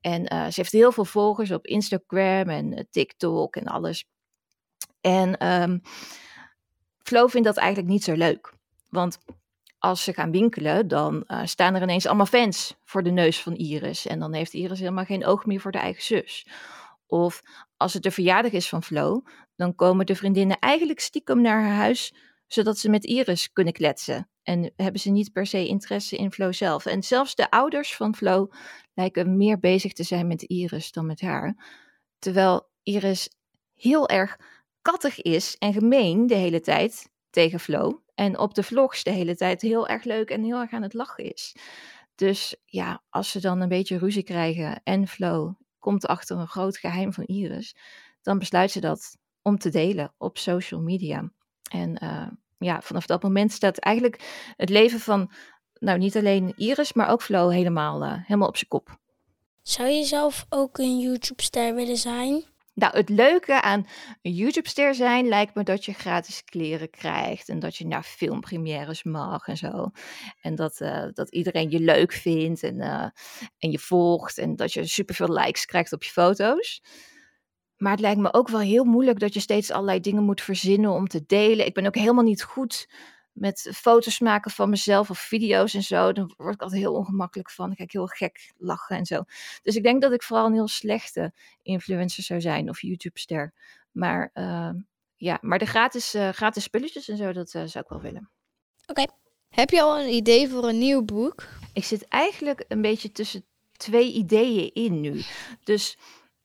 En 0.00 0.34
uh, 0.34 0.44
ze 0.44 0.52
heeft 0.54 0.72
heel 0.72 0.92
veel 0.92 1.04
volgers 1.04 1.50
op 1.50 1.66
Instagram 1.66 2.48
en 2.48 2.72
uh, 2.72 2.78
TikTok 2.90 3.56
en 3.56 3.66
alles. 3.66 4.04
En 5.00 5.36
ehm, 5.36 5.78
Flo 7.02 7.26
vindt 7.26 7.46
dat 7.46 7.56
eigenlijk 7.56 7.88
niet 7.88 8.04
zo 8.04 8.12
leuk. 8.12 8.54
Want 8.88 9.18
als 9.82 10.04
ze 10.04 10.12
gaan 10.12 10.30
winkelen, 10.30 10.88
dan 10.88 11.24
uh, 11.26 11.40
staan 11.44 11.74
er 11.74 11.82
ineens 11.82 12.06
allemaal 12.06 12.26
fans 12.26 12.76
voor 12.84 13.02
de 13.02 13.10
neus 13.10 13.40
van 13.40 13.54
Iris. 13.54 14.06
En 14.06 14.18
dan 14.18 14.32
heeft 14.32 14.52
Iris 14.52 14.78
helemaal 14.78 15.04
geen 15.04 15.26
oog 15.26 15.46
meer 15.46 15.60
voor 15.60 15.72
de 15.72 15.78
eigen 15.78 16.02
zus. 16.02 16.46
Of 17.06 17.42
als 17.76 17.94
het 17.94 18.02
de 18.02 18.10
verjaardag 18.10 18.52
is 18.52 18.68
van 18.68 18.82
Flo, 18.82 19.22
dan 19.56 19.74
komen 19.74 20.06
de 20.06 20.14
vriendinnen 20.14 20.58
eigenlijk 20.58 21.00
stiekem 21.00 21.40
naar 21.40 21.62
haar 21.62 21.76
huis, 21.76 22.14
zodat 22.46 22.78
ze 22.78 22.90
met 22.90 23.04
Iris 23.04 23.52
kunnen 23.52 23.72
kletsen. 23.72 24.28
En 24.42 24.72
hebben 24.76 25.00
ze 25.00 25.10
niet 25.10 25.32
per 25.32 25.46
se 25.46 25.66
interesse 25.66 26.16
in 26.16 26.32
Flo 26.32 26.52
zelf. 26.52 26.86
En 26.86 27.02
zelfs 27.02 27.34
de 27.34 27.50
ouders 27.50 27.96
van 27.96 28.14
Flo 28.14 28.48
lijken 28.94 29.36
meer 29.36 29.58
bezig 29.58 29.92
te 29.92 30.02
zijn 30.02 30.26
met 30.26 30.42
Iris 30.42 30.92
dan 30.92 31.06
met 31.06 31.20
haar. 31.20 31.56
Terwijl 32.18 32.68
Iris 32.82 33.28
heel 33.74 34.08
erg 34.08 34.36
kattig 34.82 35.22
is 35.22 35.56
en 35.58 35.72
gemeen 35.72 36.26
de 36.26 36.34
hele 36.34 36.60
tijd 36.60 37.10
tegen 37.30 37.60
Flo. 37.60 38.02
En 38.22 38.38
op 38.38 38.54
de 38.54 38.62
vlogs 38.62 39.02
de 39.02 39.10
hele 39.10 39.36
tijd 39.36 39.62
heel 39.62 39.88
erg 39.88 40.04
leuk 40.04 40.30
en 40.30 40.44
heel 40.44 40.60
erg 40.60 40.72
aan 40.72 40.82
het 40.82 40.94
lachen 40.94 41.32
is. 41.32 41.56
Dus 42.14 42.56
ja, 42.64 43.02
als 43.10 43.30
ze 43.30 43.40
dan 43.40 43.60
een 43.60 43.68
beetje 43.68 43.98
ruzie 43.98 44.22
krijgen 44.22 44.80
en 44.84 45.08
Flo 45.08 45.56
komt 45.78 46.06
achter 46.06 46.36
een 46.36 46.48
groot 46.48 46.76
geheim 46.78 47.12
van 47.12 47.24
Iris, 47.24 47.76
dan 48.22 48.38
besluit 48.38 48.70
ze 48.70 48.80
dat 48.80 49.16
om 49.42 49.58
te 49.58 49.70
delen 49.70 50.14
op 50.18 50.38
social 50.38 50.80
media. 50.80 51.30
En 51.70 52.04
uh, 52.04 52.26
ja, 52.58 52.80
vanaf 52.80 53.06
dat 53.06 53.22
moment 53.22 53.52
staat 53.52 53.78
eigenlijk 53.78 54.52
het 54.56 54.68
leven 54.68 55.00
van, 55.00 55.32
nou 55.72 55.98
niet 55.98 56.16
alleen 56.16 56.52
Iris, 56.56 56.92
maar 56.92 57.10
ook 57.10 57.22
Flo 57.22 57.48
helemaal, 57.48 58.02
uh, 58.02 58.14
helemaal 58.22 58.48
op 58.48 58.56
zijn 58.56 58.70
kop. 58.70 58.98
Zou 59.62 59.88
je 59.88 60.04
zelf 60.04 60.46
ook 60.48 60.78
een 60.78 60.98
YouTube-ster 60.98 61.74
willen 61.74 61.96
zijn? 61.96 62.44
Nou, 62.74 62.96
het 62.96 63.08
leuke 63.08 63.62
aan 63.62 63.86
een 64.22 64.32
YouTube-ster 64.32 64.94
zijn 64.94 65.28
lijkt 65.28 65.54
me 65.54 65.62
dat 65.62 65.84
je 65.84 65.92
gratis 65.92 66.44
kleren 66.44 66.90
krijgt 66.90 67.48
en 67.48 67.58
dat 67.58 67.76
je 67.76 67.86
naar 67.86 68.02
filmpremières 68.02 69.02
mag 69.02 69.46
en 69.46 69.56
zo. 69.56 69.90
En 70.40 70.54
dat, 70.54 70.80
uh, 70.80 71.04
dat 71.12 71.30
iedereen 71.30 71.70
je 71.70 71.80
leuk 71.80 72.12
vindt 72.12 72.62
en, 72.62 72.76
uh, 72.76 73.06
en 73.58 73.70
je 73.70 73.78
volgt 73.78 74.38
en 74.38 74.56
dat 74.56 74.72
je 74.72 74.86
superveel 74.86 75.32
likes 75.32 75.64
krijgt 75.64 75.92
op 75.92 76.02
je 76.02 76.10
foto's. 76.10 76.82
Maar 77.76 77.92
het 77.92 78.00
lijkt 78.00 78.20
me 78.20 78.32
ook 78.32 78.48
wel 78.48 78.60
heel 78.60 78.84
moeilijk 78.84 79.18
dat 79.18 79.34
je 79.34 79.40
steeds 79.40 79.70
allerlei 79.70 80.00
dingen 80.00 80.22
moet 80.22 80.40
verzinnen 80.40 80.90
om 80.90 81.08
te 81.08 81.24
delen. 81.26 81.66
Ik 81.66 81.74
ben 81.74 81.86
ook 81.86 81.94
helemaal 81.94 82.24
niet 82.24 82.42
goed 82.42 82.88
met 83.32 83.70
foto's 83.74 84.18
maken 84.18 84.50
van 84.50 84.70
mezelf 84.70 85.10
of 85.10 85.18
video's 85.18 85.74
en 85.74 85.82
zo. 85.82 86.12
Dan 86.12 86.34
word 86.36 86.54
ik 86.54 86.62
altijd 86.62 86.80
heel 86.80 86.94
ongemakkelijk 86.94 87.50
van. 87.50 87.66
Dan 87.66 87.76
kijk 87.76 87.92
heel 87.92 88.06
gek 88.06 88.52
lachen 88.56 88.96
en 88.96 89.06
zo. 89.06 89.24
Dus 89.62 89.76
ik 89.76 89.82
denk 89.82 90.02
dat 90.02 90.12
ik 90.12 90.22
vooral 90.22 90.46
een 90.46 90.52
heel 90.52 90.68
slechte 90.68 91.32
influencer 91.62 92.22
zou 92.22 92.40
zijn 92.40 92.68
of 92.68 92.80
YouTube-ster. 92.80 93.52
Maar 93.90 94.30
uh, 94.34 94.70
ja, 95.16 95.38
maar 95.40 95.58
de 95.58 95.66
gratis, 95.66 96.14
uh, 96.14 96.28
gratis 96.28 96.62
spulletjes 96.62 97.08
en 97.08 97.16
zo, 97.16 97.32
dat 97.32 97.54
uh, 97.54 97.62
zou 97.66 97.84
ik 97.84 97.90
wel 97.90 98.00
willen. 98.00 98.30
Oké. 98.86 99.04
Heb 99.48 99.70
je 99.70 99.82
al 99.82 100.00
een 100.00 100.14
idee 100.14 100.48
voor 100.48 100.68
een 100.68 100.78
nieuw 100.78 101.04
boek? 101.04 101.48
Ik 101.72 101.84
zit 101.84 102.08
eigenlijk 102.08 102.64
een 102.68 102.82
beetje 102.82 103.12
tussen 103.12 103.44
twee 103.76 104.12
ideeën 104.12 104.72
in 104.72 105.00
nu. 105.00 105.22
Dus 105.64 105.98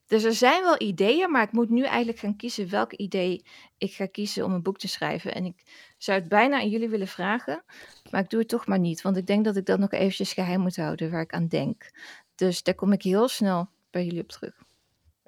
dus 0.08 0.24
er 0.24 0.34
zijn 0.34 0.64
wel 0.64 0.82
ideeën, 0.82 1.32
maar 1.32 1.44
ik 1.44 1.52
moet 1.52 1.70
nu 1.70 1.84
eigenlijk 1.84 2.20
gaan 2.20 2.36
kiezen 2.36 2.70
welk 2.70 2.94
idee 2.94 3.44
ik 3.78 3.94
ga 3.94 4.06
kiezen 4.06 4.46
om 4.46 4.54
een 4.54 4.62
boek 4.62 4.78
te 4.78 4.88
schrijven. 4.88 5.34
En 5.34 5.46
ik 5.46 5.64
zou 5.98 6.20
het 6.20 6.30
bijna 6.30 6.60
aan 6.60 6.70
jullie 6.70 6.90
willen 6.90 7.08
vragen, 7.08 7.64
maar 8.10 8.22
ik 8.22 8.30
doe 8.30 8.40
het 8.40 8.50
toch 8.50 8.68
maar 8.68 8.80
niet, 8.80 9.02
want 9.02 9.18
ik 9.18 9.28
denk 9.28 9.46
dat 9.46 9.56
ik 9.56 9.66
dat 9.66 9.80
nog 9.80 9.92
eventjes 9.92 10.34
geheim 10.34 10.60
moet 10.60 10.76
houden 10.76 11.12
waar 11.12 11.22
ik 11.22 11.34
aan 11.34 11.48
denk. 11.48 11.92
Dus 12.36 12.64
daar 12.64 12.76
kom 12.76 12.92
ik 12.92 13.02
heel 13.02 13.28
snel 13.28 13.70
bij 13.92 14.06
jullie 14.06 14.22
op 14.22 14.30
terug. 14.30 14.66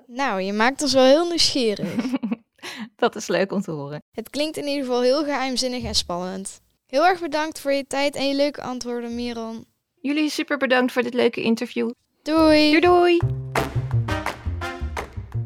Nou, 0.08 0.42
je 0.42 0.54
maakt 0.54 0.82
ons 0.82 0.94
wel 0.94 1.04
heel 1.04 1.28
nieuwsgierig. 1.28 1.96
dat 2.96 3.16
is 3.16 3.28
leuk 3.28 3.52
om 3.52 3.62
te 3.62 3.72
horen. 3.72 4.04
Het 4.12 4.30
klinkt 4.30 4.58
in 4.58 4.68
ieder 4.68 4.86
geval 4.86 5.02
heel 5.02 5.24
geheimzinnig 5.24 5.84
en 5.84 5.96
spannend. 5.96 6.62
Heel 6.86 7.06
erg 7.06 7.20
bedankt 7.20 7.60
voor 7.60 7.72
je 7.72 7.88
tijd 7.88 8.16
en 8.16 8.28
je 8.28 8.36
leuke 8.36 8.62
antwoorden, 8.62 9.16
Miron. 9.16 9.66
Jullie 10.02 10.30
super 10.30 10.58
bedankt 10.58 10.92
voor 10.92 11.02
dit 11.02 11.14
leuke 11.14 11.42
interview. 11.42 11.92
Doei. 12.24 12.70
Doei 12.70 12.80
doei. 12.80 13.20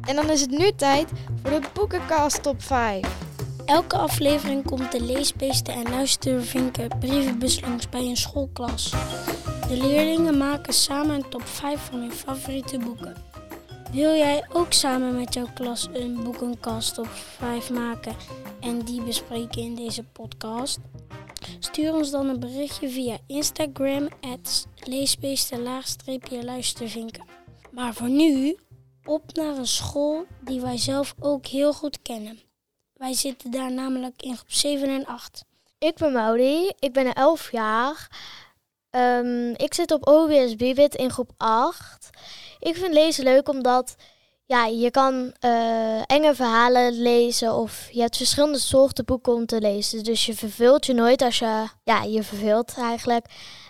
En 0.06 0.16
dan 0.16 0.30
is 0.30 0.42
het 0.42 0.50
nu 0.50 0.72
tijd 0.76 1.10
voor 1.42 1.52
de 1.52 1.62
Boekencast 1.74 2.44
Top 2.44 2.62
5. 2.62 3.02
Elke 3.66 3.98
aflevering 3.98 4.66
komt 4.66 4.92
de 4.92 5.02
leesbeesten 5.02 5.74
en 5.74 5.90
luistervinken 5.90 6.88
brievenbus 7.00 7.62
langs 7.62 7.90
bij 7.90 8.02
een 8.02 8.18
schoolklas. 8.18 8.90
De 9.68 9.78
leerlingen 9.78 10.38
maken 10.38 10.74
samen 10.74 11.16
een 11.16 11.30
top 11.30 11.46
5 11.46 11.80
van 11.80 12.00
hun 12.00 12.12
favoriete 12.12 12.78
boeken. 12.78 13.16
Wil 13.92 14.16
jij 14.16 14.46
ook 14.54 14.74
samen 14.74 15.16
met 15.16 15.34
jouw 15.34 15.48
klas 15.54 15.90
een 15.94 16.24
boekencast 16.24 16.94
top 16.94 17.10
5 17.10 17.70
maken 17.70 18.16
en 18.60 18.80
die 18.80 19.02
bespreken 19.02 19.62
in 19.62 19.76
deze 19.76 20.04
podcast? 20.04 20.80
Stuur 21.60 21.94
ons 21.94 22.12
dan 22.12 22.30
een 22.30 22.40
berichtje 22.40 22.90
via 22.90 23.18
Instagram 23.28 24.08
at 24.22 24.68
leesbeesten-luistervinken. 24.76 27.24
Maar 27.72 27.94
voor 27.94 28.10
nu 28.10 28.56
op 29.06 29.34
naar 29.34 29.58
een 29.58 29.68
school 29.68 30.26
die 30.42 30.62
wij 30.62 30.78
zelf 30.78 31.16
ook 31.20 31.46
heel 31.46 31.74
goed 31.74 32.02
kennen. 32.02 32.40
Wij 32.94 33.14
zitten 33.14 33.52
daar 33.52 33.72
namelijk 33.72 34.22
in 34.22 34.36
groep 34.36 34.52
7 34.52 34.90
en 34.90 35.06
8. 35.06 35.44
Ik 35.78 35.96
ben 35.96 36.12
Maudie, 36.12 36.76
ik 36.80 36.94
ben 36.94 37.14
11 37.14 37.52
jaar. 37.52 38.08
Um, 38.92 39.54
ik 39.56 39.74
zit 39.74 39.92
op 39.92 40.08
OBS 40.08 40.56
Bibit 40.56 40.96
in 40.96 41.12
groep 41.12 41.32
8. 41.38 42.10
Ik 42.60 42.76
vind 42.76 42.94
lezen 42.94 43.24
leuk 43.24 43.50
omdat 43.50 43.96
ja, 44.46 44.66
je 44.66 44.92
kan 44.92 45.34
uh, 45.46 46.02
enge 46.06 46.36
verhalen 46.36 47.02
lezen 47.02 47.54
of 47.54 47.90
je 47.92 48.02
hebt 48.02 48.18
verschillende 48.18 48.60
soorten 48.60 49.06
boeken 49.06 49.34
om 49.34 49.46
te 49.46 49.62
lezen. 49.62 50.04
Dus 50.04 50.26
je 50.26 50.34
verveelt 50.34 50.86
je 50.86 50.94
nooit 50.94 51.22
als 51.22 51.40
je, 51.40 51.68
ja, 51.84 52.04
je 52.04 52.24
verveelt 52.24 52.74
eigenlijk. 52.78 53.26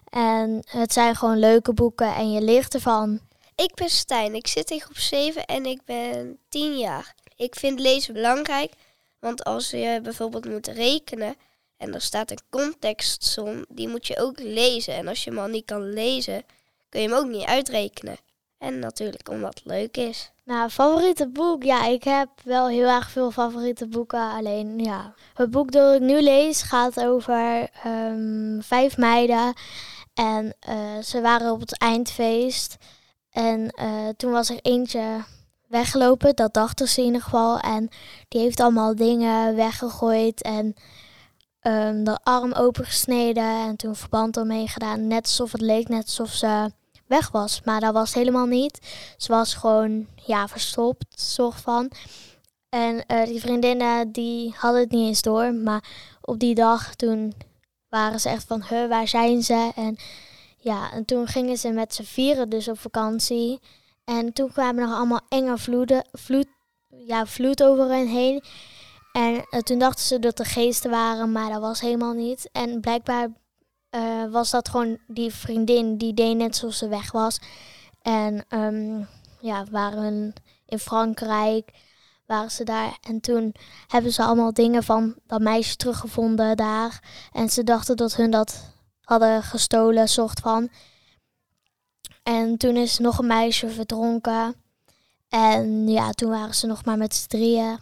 En 0.09 0.59
het 0.67 0.93
zijn 0.93 1.15
gewoon 1.15 1.39
leuke 1.39 1.73
boeken 1.73 2.15
en 2.15 2.31
je 2.31 2.41
leert 2.41 2.73
ervan. 2.73 3.19
Ik 3.55 3.73
ben 3.73 3.89
Stijn, 3.89 4.35
ik 4.35 4.47
zit 4.47 4.71
in 4.71 4.81
groep 4.81 4.97
7 4.97 5.45
en 5.45 5.65
ik 5.65 5.79
ben 5.85 6.39
10 6.49 6.77
jaar. 6.77 7.15
Ik 7.35 7.55
vind 7.55 7.79
lezen 7.79 8.13
belangrijk, 8.13 8.73
want 9.19 9.43
als 9.43 9.69
je 9.69 9.99
bijvoorbeeld 10.03 10.45
moet 10.45 10.67
rekenen 10.67 11.35
en 11.77 11.93
er 11.93 12.01
staat 12.01 12.31
een 12.31 12.41
contextsom, 12.49 13.65
die 13.69 13.87
moet 13.87 14.07
je 14.07 14.19
ook 14.19 14.39
lezen. 14.39 14.93
En 14.93 15.07
als 15.07 15.23
je 15.23 15.29
hem 15.29 15.39
al 15.39 15.47
niet 15.47 15.65
kan 15.65 15.93
lezen, 15.93 16.43
kun 16.89 17.01
je 17.01 17.07
hem 17.07 17.17
ook 17.17 17.27
niet 17.27 17.45
uitrekenen. 17.45 18.17
En 18.57 18.79
natuurlijk 18.79 19.29
omdat 19.29 19.53
het 19.53 19.65
leuk 19.65 19.97
is. 19.97 20.31
Nou, 20.43 20.69
favoriete 20.69 21.27
boek? 21.27 21.63
Ja, 21.63 21.85
ik 21.85 22.03
heb 22.03 22.29
wel 22.43 22.67
heel 22.67 22.87
erg 22.87 23.09
veel 23.09 23.31
favoriete 23.31 23.87
boeken. 23.87 24.31
Alleen, 24.31 24.79
ja. 24.79 25.13
Het 25.33 25.51
boek 25.51 25.71
dat 25.71 25.95
ik 25.95 26.01
nu 26.01 26.21
lees 26.21 26.61
gaat 26.61 26.99
over 26.99 27.69
um, 27.85 28.61
vijf 28.61 28.97
meiden. 28.97 29.53
En 30.13 30.55
uh, 30.69 31.03
ze 31.03 31.21
waren 31.21 31.51
op 31.51 31.59
het 31.59 31.77
eindfeest. 31.77 32.77
En 33.33 33.73
uh, 33.81 34.09
toen 34.17 34.31
was 34.31 34.49
er 34.49 34.59
eentje 34.61 35.23
weggelopen, 35.67 36.35
dat 36.35 36.53
dachten 36.53 36.87
ze 36.87 36.99
in 36.99 37.05
ieder 37.05 37.21
geval. 37.21 37.59
En 37.59 37.89
die 38.27 38.41
heeft 38.41 38.59
allemaal 38.59 38.95
dingen 38.95 39.55
weggegooid 39.55 40.41
en 40.41 40.75
um, 41.61 42.03
de 42.03 42.19
arm 42.23 42.53
opengesneden 42.53 43.67
en 43.67 43.75
toen 43.75 43.95
verband 43.95 44.37
ermee 44.37 44.67
gedaan. 44.67 45.07
Net 45.07 45.23
alsof 45.23 45.51
het 45.51 45.61
leek 45.61 45.87
net 45.87 46.03
alsof 46.03 46.29
ze 46.29 46.71
weg 47.07 47.31
was. 47.31 47.61
Maar 47.63 47.79
dat 47.79 47.93
was 47.93 48.13
helemaal 48.13 48.45
niet. 48.45 48.79
Ze 49.17 49.31
was 49.31 49.53
gewoon 49.53 50.07
ja, 50.15 50.47
verstopt, 50.47 51.21
soort 51.21 51.55
van. 51.55 51.91
En 52.69 53.03
uh, 53.07 53.25
die 53.25 53.39
vriendinnen 53.39 54.11
die 54.11 54.53
hadden 54.57 54.81
het 54.81 54.91
niet 54.91 55.07
eens 55.07 55.21
door. 55.21 55.53
Maar 55.53 55.83
op 56.21 56.39
die 56.39 56.55
dag 56.55 56.95
toen 56.95 57.33
waren 57.89 58.19
ze 58.19 58.29
echt 58.29 58.43
van, 58.47 58.63
huh, 58.69 58.87
waar 58.89 59.07
zijn 59.07 59.43
ze? 59.43 59.71
En 59.75 59.97
ja, 60.63 60.91
en 60.91 61.05
toen 61.05 61.27
gingen 61.27 61.57
ze 61.57 61.71
met 61.71 61.93
z'n 61.93 62.03
vieren 62.03 62.49
dus 62.49 62.67
op 62.67 62.79
vakantie. 62.79 63.59
En 64.03 64.33
toen 64.33 64.51
kwamen 64.51 64.83
er 64.83 64.95
allemaal 64.95 65.21
enge 65.29 65.57
vloeden, 65.57 66.07
vloed, 66.11 66.47
ja, 66.89 67.25
vloed 67.25 67.63
over 67.63 67.87
hen 67.89 68.07
heen. 68.07 68.43
En 69.11 69.33
uh, 69.33 69.59
toen 69.59 69.79
dachten 69.79 70.05
ze 70.05 70.19
dat 70.19 70.39
er 70.39 70.45
geesten 70.45 70.91
waren, 70.91 71.31
maar 71.31 71.51
dat 71.51 71.61
was 71.61 71.81
helemaal 71.81 72.13
niet. 72.13 72.49
En 72.51 72.81
blijkbaar 72.81 73.27
uh, 73.95 74.31
was 74.31 74.49
dat 74.49 74.69
gewoon 74.69 74.97
die 75.07 75.33
vriendin, 75.33 75.97
die 75.97 76.13
deed 76.13 76.37
net 76.37 76.55
zoals 76.55 76.77
ze 76.77 76.87
weg 76.87 77.11
was. 77.11 77.39
En 78.01 78.45
um, 78.49 79.07
ja, 79.39 79.65
waren 79.71 80.33
in 80.65 80.79
Frankrijk, 80.79 81.71
waren 82.25 82.51
ze 82.51 82.63
daar. 82.63 82.97
En 83.01 83.21
toen 83.21 83.55
hebben 83.87 84.11
ze 84.11 84.23
allemaal 84.23 84.53
dingen 84.53 84.83
van 84.83 85.15
dat 85.27 85.41
meisje 85.41 85.75
teruggevonden 85.75 86.57
daar. 86.57 87.03
En 87.31 87.49
ze 87.49 87.63
dachten 87.63 87.97
dat 87.97 88.15
hun 88.15 88.31
dat 88.31 88.72
hadden 89.03 89.43
gestolen, 89.43 90.07
soort 90.07 90.39
van. 90.39 90.69
En 92.23 92.57
toen 92.57 92.75
is 92.75 92.97
nog 92.97 93.17
een 93.17 93.27
meisje 93.27 93.69
verdronken. 93.69 94.55
En 95.29 95.87
ja, 95.87 96.11
toen 96.11 96.29
waren 96.29 96.55
ze 96.55 96.67
nog 96.67 96.85
maar 96.85 96.97
met 96.97 97.15
z'n 97.15 97.27
drieën. 97.27 97.79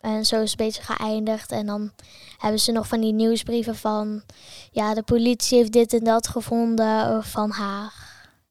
En 0.00 0.26
zo 0.26 0.42
is 0.42 0.50
het 0.50 0.58
beetje 0.58 0.82
geëindigd. 0.82 1.52
En 1.52 1.66
dan 1.66 1.92
hebben 2.38 2.60
ze 2.60 2.72
nog 2.72 2.86
van 2.86 3.00
die 3.00 3.12
nieuwsbrieven 3.12 3.76
van... 3.76 4.22
Ja, 4.70 4.94
de 4.94 5.02
politie 5.02 5.58
heeft 5.58 5.72
dit 5.72 5.92
en 5.92 6.04
dat 6.04 6.28
gevonden 6.28 7.24
van 7.24 7.50
haar. 7.50 7.92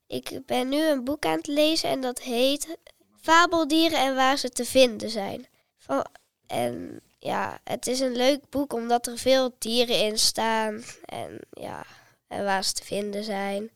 Ik 0.07 0.39
ben 0.45 0.69
nu 0.69 0.87
een 0.87 1.03
boek 1.03 1.25
aan 1.25 1.37
het 1.37 1.47
lezen 1.47 1.89
en 1.89 2.01
dat 2.01 2.19
heet 2.19 2.77
Fabeldieren 3.21 3.99
en 3.99 4.15
waar 4.15 4.37
ze 4.37 4.49
te 4.49 4.65
vinden 4.65 5.09
zijn. 5.09 5.47
Van, 5.77 6.05
en 6.47 7.01
ja, 7.19 7.59
het 7.63 7.87
is 7.87 7.99
een 7.99 8.15
leuk 8.15 8.49
boek 8.49 8.73
omdat 8.73 9.07
er 9.07 9.17
veel 9.17 9.55
dieren 9.57 9.99
in 9.99 10.17
staan. 10.17 10.83
En 11.05 11.39
ja, 11.51 11.85
en 12.29 12.43
waar 12.43 12.63
ze 12.63 12.73
te 12.73 12.83
vinden 12.83 13.23
zijn. 13.23 13.69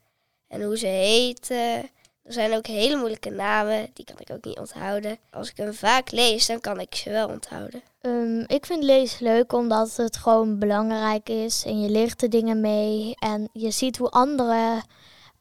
En 0.48 0.63
hoe 0.63 0.78
ze 0.78 0.88
heten. 0.88 1.89
Er 2.24 2.34
zijn 2.34 2.54
ook 2.54 2.68
hele 2.68 2.96
moeilijke 2.96 3.30
namen, 3.30 3.89
die 3.94 4.06
kan 4.06 4.16
ik 4.20 4.32
ook 4.32 4.46
niet 4.46 4.60
onthouden. 4.60 5.18
Als 5.32 5.50
ik 5.50 5.58
hem 5.58 5.74
vaak 5.74 6.12
lees, 6.12 6.46
dan 6.46 6.60
kan 6.60 6.80
ik 6.80 6.96
ze 6.96 7.10
wel 7.10 7.28
onthouden. 7.28 7.82
Ehm, 8.02 8.39
ik 8.39 8.66
vind 8.66 8.84
lezen 8.84 9.24
leuk 9.24 9.54
omdat 9.54 9.96
het 9.96 10.18
gewoon 10.18 10.60
belangrijk 10.60 11.30
is 11.30 11.66
en 11.66 11.82
je 11.82 11.89
leert 11.89 12.22
er 12.22 12.30
dingen 12.30 12.62
mee 12.62 13.16
en 13.20 13.50
je 13.54 13.72
ziet 13.72 13.98
hoe 13.98 14.10
andere, 14.10 14.82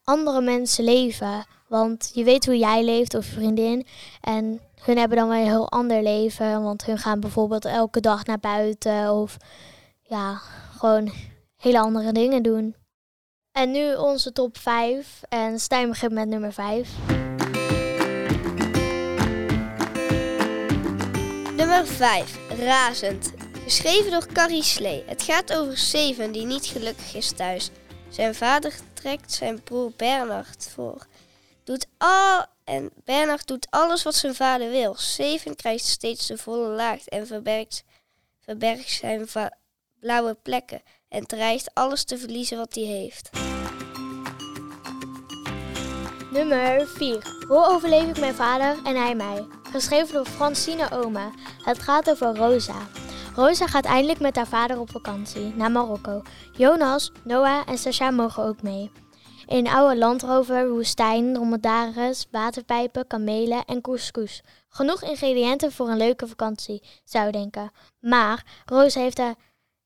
andere 0.05 0.41
mensen 0.41 0.85
leven. 0.85 1.47
Want 1.69 2.11
je 2.15 2.25
weet 2.25 2.47
hoe 2.47 2.59
jij 2.59 2.85
leeft 2.85 3.15
of 3.15 3.27
je 3.27 3.33
vriendin 3.33 3.87
en 4.21 4.61
hun 4.83 4.99
hebben 4.99 5.19
dan 5.19 5.29
wel 5.29 5.39
een 5.39 5.45
heel 5.45 5.71
ander 5.71 6.03
leven, 6.03 6.63
want 6.63 6.85
hun 6.85 6.99
gaan 6.99 7.21
bijvoorbeeld 7.21 7.65
elke 7.65 8.01
dag 8.01 8.25
naar 8.25 8.41
buiten 8.41 9.13
of 9.13 9.37
ja, 10.03 10.41
gewoon 10.79 11.13
hele 11.57 11.81
andere 11.81 12.13
dingen 12.13 12.43
doen. 12.43 12.75
En 13.53 13.71
nu 13.71 13.95
onze 13.95 14.33
top 14.33 14.59
5 14.59 15.21
en 15.29 15.61
Stijn 15.61 15.89
begint 15.89 16.13
met 16.13 16.29
nummer 16.29 16.53
5. 16.53 16.89
Nummer 21.57 21.87
5. 21.87 22.39
Razend. 22.59 23.33
Geschreven 23.65 24.11
door 24.11 24.27
Carrie 24.27 24.63
Slee. 24.63 25.05
Het 25.07 25.23
gaat 25.23 25.53
over 25.53 25.79
Steven 25.79 26.33
die 26.33 26.47
niet 26.47 26.67
gelukkig 26.67 27.15
is 27.15 27.33
thuis. 27.33 27.71
Zijn 28.11 28.35
vader 28.35 28.75
trekt 28.95 29.33
zijn 29.33 29.63
broer 29.63 29.93
Bernard 29.97 30.71
voor. 30.75 31.07
Doet 31.65 31.87
al 31.99 32.45
en 32.65 32.91
Bernard 33.05 33.47
doet 33.47 33.67
alles 33.71 34.03
wat 34.03 34.15
zijn 34.15 34.35
vader 34.35 34.71
wil. 34.71 34.95
Steven 34.95 35.57
krijgt 35.57 35.85
steeds 35.85 36.27
de 36.27 36.39
volle 36.39 36.69
laag 36.69 37.07
en 37.07 37.27
verbergt, 37.27 37.85
verbergt 38.41 38.91
zijn 38.91 39.29
blauwe 40.01 40.37
plekken 40.43 40.83
en 41.09 41.27
dreigt 41.27 41.75
alles 41.75 42.05
te 42.05 42.19
verliezen 42.19 42.59
wat 42.59 42.75
hij 42.75 42.85
heeft. 42.85 43.31
Nummer 46.33 46.87
4. 46.87 47.45
Hoe 47.49 47.67
overleef 47.67 48.09
ik 48.09 48.19
mijn 48.19 48.35
vader 48.35 48.77
en 48.85 48.97
hij 48.97 49.15
mij? 49.15 49.47
Geschreven 49.63 50.15
door 50.15 50.27
Francine 50.27 50.91
Oma. 50.91 51.31
Het 51.63 51.79
gaat 51.79 52.11
over 52.11 52.37
Rosa. 52.37 52.75
Rosa 53.35 53.67
gaat 53.67 53.85
eindelijk 53.85 54.21
met 54.21 54.37
haar 54.37 54.47
vader 54.47 54.79
op 54.79 54.91
vakantie 54.91 55.55
naar 55.55 55.71
Marokko. 55.71 56.23
Jonas, 56.53 57.13
Noah 57.25 57.69
en 57.69 57.79
Sasha 57.79 58.11
mogen 58.11 58.45
ook 58.45 58.63
mee. 58.63 58.91
In 59.47 59.69
oude 59.69 59.99
landrover, 59.99 60.71
woestijn, 60.71 61.35
dromedaris, 61.35 62.27
waterpijpen, 62.31 63.07
kamelen 63.07 63.65
en 63.65 63.81
couscous. 63.81 64.43
Genoeg 64.69 65.03
ingrediënten 65.03 65.73
voor 65.73 65.89
een 65.89 65.97
leuke 65.97 66.27
vakantie, 66.27 66.83
zou 67.05 67.31
denken. 67.31 67.71
Maar 68.01 68.63
Rosa 68.65 69.01
heeft 69.01 69.19
haar, 69.19 69.35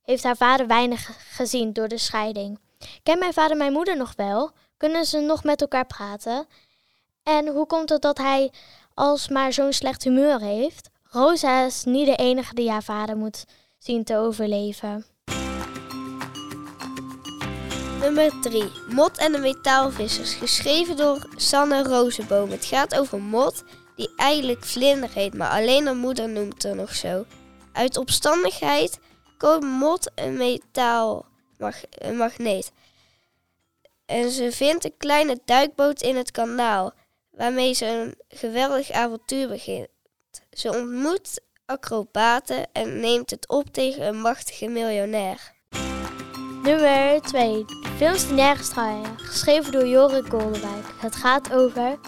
heeft 0.03 0.23
haar 0.23 0.37
vader 0.37 0.67
weinig 0.67 1.11
gezien 1.31 1.73
door 1.73 1.89
de 1.89 1.99
scheiding. 1.99 2.59
Ken 3.03 3.19
mijn 3.19 3.33
vader 3.33 3.57
mijn 3.57 3.73
moeder 3.73 3.97
nog 3.97 4.13
wel? 4.17 4.53
Kunnen 4.77 5.05
ze 5.05 5.21
nog 5.21 5.45
met 5.45 5.61
elkaar 5.61 5.87
praten? 5.87 6.47
En 7.23 7.47
hoe 7.47 7.67
komt 7.67 7.89
het 7.89 8.03
dat 8.03 8.19
hij 8.19 8.53
alsmaar 8.95 9.53
zo'n 9.53 9.73
slecht 9.73 10.05
humeur 10.05 10.41
heeft? 10.41 10.89
Rosa 11.03 11.65
is 11.65 11.85
niet 11.85 12.07
de 12.07 12.17
enige 12.17 12.55
die 12.55 12.71
haar 12.71 12.83
vader 12.83 13.17
moet 13.17 13.45
zien 13.79 14.05
te 14.05 14.17
overleven. 14.17 15.07
Nummer 18.01 18.41
3. 18.41 18.71
Mot 18.89 19.17
en 19.17 19.33
de 19.33 19.39
metaalvissers. 19.39 20.35
Geschreven 20.35 20.97
door 20.97 21.29
Sanne 21.37 21.83
Rozenboom. 21.83 22.51
Het 22.51 22.65
gaat 22.65 22.99
over 22.99 23.21
Mot, 23.21 23.65
die 23.97 24.11
eigenlijk 24.17 24.65
Vlinder 24.65 25.11
heet, 25.13 25.35
maar 25.35 25.51
alleen 25.51 25.87
haar 25.87 25.97
moeder 25.97 26.29
noemt 26.29 26.65
er 26.65 26.77
nog 26.77 26.95
zo. 26.95 27.25
Uit 27.73 27.97
opstandigheid 27.97 28.99
koopt 29.39 29.65
Mot 29.65 30.11
een 30.15 30.37
metaalmagneet. 30.37 32.73
En 34.07 34.31
ze 34.31 34.53
vindt 34.53 34.85
een 34.85 34.97
kleine 34.97 35.39
duikboot 35.45 36.03
in 36.03 36.17
het 36.17 36.31
kanaal, 36.31 36.93
waarmee 37.31 37.73
ze 37.73 37.87
een 37.87 38.15
geweldig 38.29 38.91
avontuur 38.91 39.49
begint. 39.49 39.89
Ze 40.51 40.69
ontmoet 40.69 41.41
acrobaten 41.65 42.67
en 42.73 43.01
neemt 43.01 43.31
het 43.31 43.49
op 43.49 43.73
tegen 43.73 44.07
een 44.07 44.21
machtige 44.21 44.69
miljonair. 44.69 45.55
Nummer 46.63 47.21
2. 47.21 47.65
Films 47.97 48.27
die 48.27 48.35
nergens 48.35 48.69
draaien. 48.69 49.19
Geschreven 49.19 49.73
door 49.73 49.87
Jorik 49.87 50.27
Goldenwijk. 50.29 50.85
Het 51.01 51.17
gaat 51.17 51.53
over... 51.53 51.99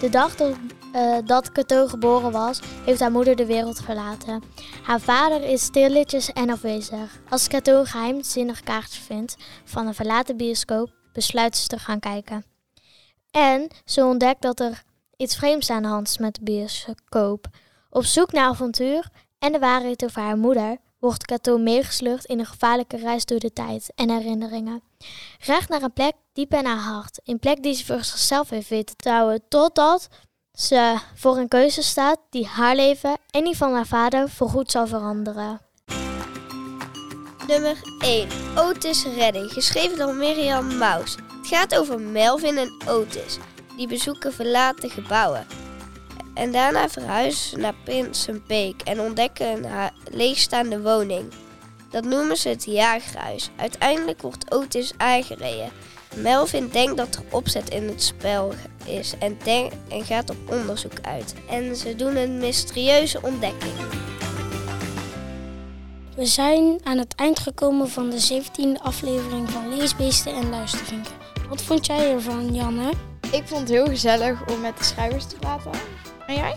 De 0.00 0.08
dag 0.10 0.36
dat, 0.36 0.56
uh, 0.94 1.18
dat 1.24 1.52
Cato 1.52 1.86
geboren 1.86 2.32
was, 2.32 2.60
heeft 2.84 3.00
haar 3.00 3.10
moeder 3.10 3.36
de 3.36 3.46
wereld 3.46 3.80
verlaten. 3.84 4.42
Haar 4.82 5.00
vader 5.00 5.42
is 5.42 5.62
stilletjes 5.62 6.32
en 6.32 6.50
afwezig. 6.50 7.20
Als 7.28 7.48
Cato 7.48 7.78
een 7.78 7.86
geheimzinnig 7.86 8.60
kaartje 8.60 9.00
vindt 9.00 9.36
van 9.64 9.86
een 9.86 9.94
verlaten 9.94 10.36
bioscoop, 10.36 10.90
besluit 11.14 11.56
ze 11.56 11.66
te 11.66 11.78
gaan 11.78 12.00
kijken. 12.00 12.44
En 13.30 13.68
ze 13.84 14.04
ontdekt 14.04 14.42
dat 14.42 14.60
er 14.60 14.82
iets 15.16 15.36
vreemds 15.36 15.70
aan 15.70 15.82
de 15.82 15.88
hand 15.88 16.08
is 16.08 16.18
met 16.18 16.34
de 16.34 16.42
bioscoop. 16.42 17.46
Op 17.90 18.04
zoek 18.04 18.32
naar 18.32 18.48
avontuur 18.48 19.08
en 19.38 19.52
de 19.52 19.58
waarheid 19.58 20.04
over 20.04 20.22
haar 20.22 20.38
moeder 20.38 20.76
wordt 20.98 21.24
Kato 21.24 21.58
meegesleurd 21.58 22.24
in 22.24 22.38
een 22.38 22.46
gevaarlijke 22.46 22.96
reis 22.96 23.24
door 23.24 23.38
de 23.38 23.52
tijd 23.52 23.92
en 23.94 24.10
herinneringen. 24.10 24.82
Recht 25.38 25.68
naar 25.68 25.82
een 25.82 25.92
plek 25.92 26.14
diep 26.32 26.54
in 26.54 26.64
haar 26.64 26.78
hart. 26.78 27.20
Een 27.24 27.38
plek 27.38 27.62
die 27.62 27.74
ze 27.74 27.84
voor 27.84 28.04
zichzelf 28.04 28.50
heeft 28.50 28.68
weten 28.68 28.96
te 28.96 29.10
houden. 29.10 29.42
Totdat 29.48 30.08
ze 30.52 30.98
voor 31.14 31.36
een 31.36 31.48
keuze 31.48 31.82
staat 31.82 32.18
die 32.30 32.46
haar 32.46 32.76
leven 32.76 33.16
en 33.30 33.44
die 33.44 33.56
van 33.56 33.72
haar 33.72 33.86
vader 33.86 34.28
voorgoed 34.28 34.70
zal 34.70 34.86
veranderen. 34.86 35.60
Nummer 37.46 37.76
1. 37.98 38.28
Otis 38.56 39.04
Redding, 39.16 39.52
geschreven 39.52 39.98
door 39.98 40.14
Mirjam 40.14 40.76
Maus. 40.76 41.14
Het 41.14 41.46
gaat 41.46 41.78
over 41.78 42.00
Melvin 42.00 42.58
en 42.58 42.72
Otis. 42.88 43.38
Die 43.76 43.88
bezoeken 43.88 44.32
verlaten 44.32 44.90
gebouwen. 44.90 45.46
En 46.34 46.52
daarna 46.52 46.88
verhuizen 46.88 47.48
ze 47.48 47.56
naar 47.56 47.74
Prinsen 47.84 48.44
Beek 48.46 48.82
en 48.82 49.00
ontdekken 49.00 49.64
een 49.64 49.90
leegstaande 50.10 50.82
woning. 50.82 51.32
Dat 51.90 52.04
noemen 52.04 52.36
ze 52.36 52.48
het 52.48 52.64
jagerhuis. 52.64 53.50
Uiteindelijk 53.56 54.22
wordt 54.22 54.50
Otis 54.50 54.92
aangereden. 54.96 55.70
Melvin 56.14 56.68
denkt 56.68 56.96
dat 56.96 57.14
er 57.14 57.22
opzet 57.30 57.70
in 57.70 57.88
het 57.88 58.02
spel 58.02 58.54
is 58.84 59.14
en, 59.18 59.38
en 59.88 60.04
gaat 60.04 60.30
op 60.30 60.36
onderzoek 60.46 61.00
uit. 61.02 61.34
En 61.48 61.76
ze 61.76 61.96
doen 61.96 62.16
een 62.16 62.38
mysterieuze 62.38 63.22
ontdekking. 63.22 63.72
We 66.16 66.26
zijn 66.26 66.80
aan 66.82 66.98
het 66.98 67.14
eind 67.14 67.38
gekomen 67.38 67.88
van 67.88 68.10
de 68.10 68.42
17e 68.42 68.82
aflevering 68.82 69.50
van 69.50 69.76
Leesbeesten 69.76 70.34
en 70.34 70.50
Luistervinken. 70.50 71.12
Wat 71.48 71.62
vond 71.62 71.86
jij 71.86 72.12
ervan, 72.12 72.54
Janne? 72.54 72.90
Ik 73.32 73.42
vond 73.44 73.60
het 73.60 73.68
heel 73.68 73.86
gezellig 73.86 74.46
om 74.46 74.60
met 74.60 74.78
de 74.78 74.84
schrijvers 74.84 75.26
te 75.26 75.36
praten. 75.36 75.70
En 76.26 76.34
jij? 76.34 76.56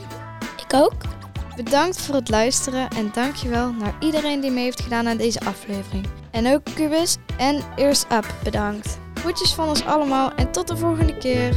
Ik 0.67 0.74
ook. 0.74 0.93
Bedankt 1.56 2.02
voor 2.02 2.15
het 2.15 2.30
luisteren 2.30 2.89
en 2.89 3.10
dankjewel 3.13 3.72
naar 3.72 3.96
iedereen 4.00 4.39
die 4.39 4.52
mee 4.52 4.63
heeft 4.63 4.82
gedaan 4.82 5.08
aan 5.08 5.17
deze 5.17 5.39
aflevering. 5.39 6.08
En 6.32 6.48
ook 6.48 6.63
Cubus 6.76 7.15
en 7.38 7.63
Ears 7.76 8.04
Up 8.04 8.36
bedankt. 8.43 8.98
Groetjes 9.13 9.54
van 9.54 9.70
ons 9.70 9.86
allemaal 9.86 10.32
en 10.32 10.52
tot 10.52 10.67
de 10.67 10.78
volgende 10.78 11.17
keer. 11.17 11.56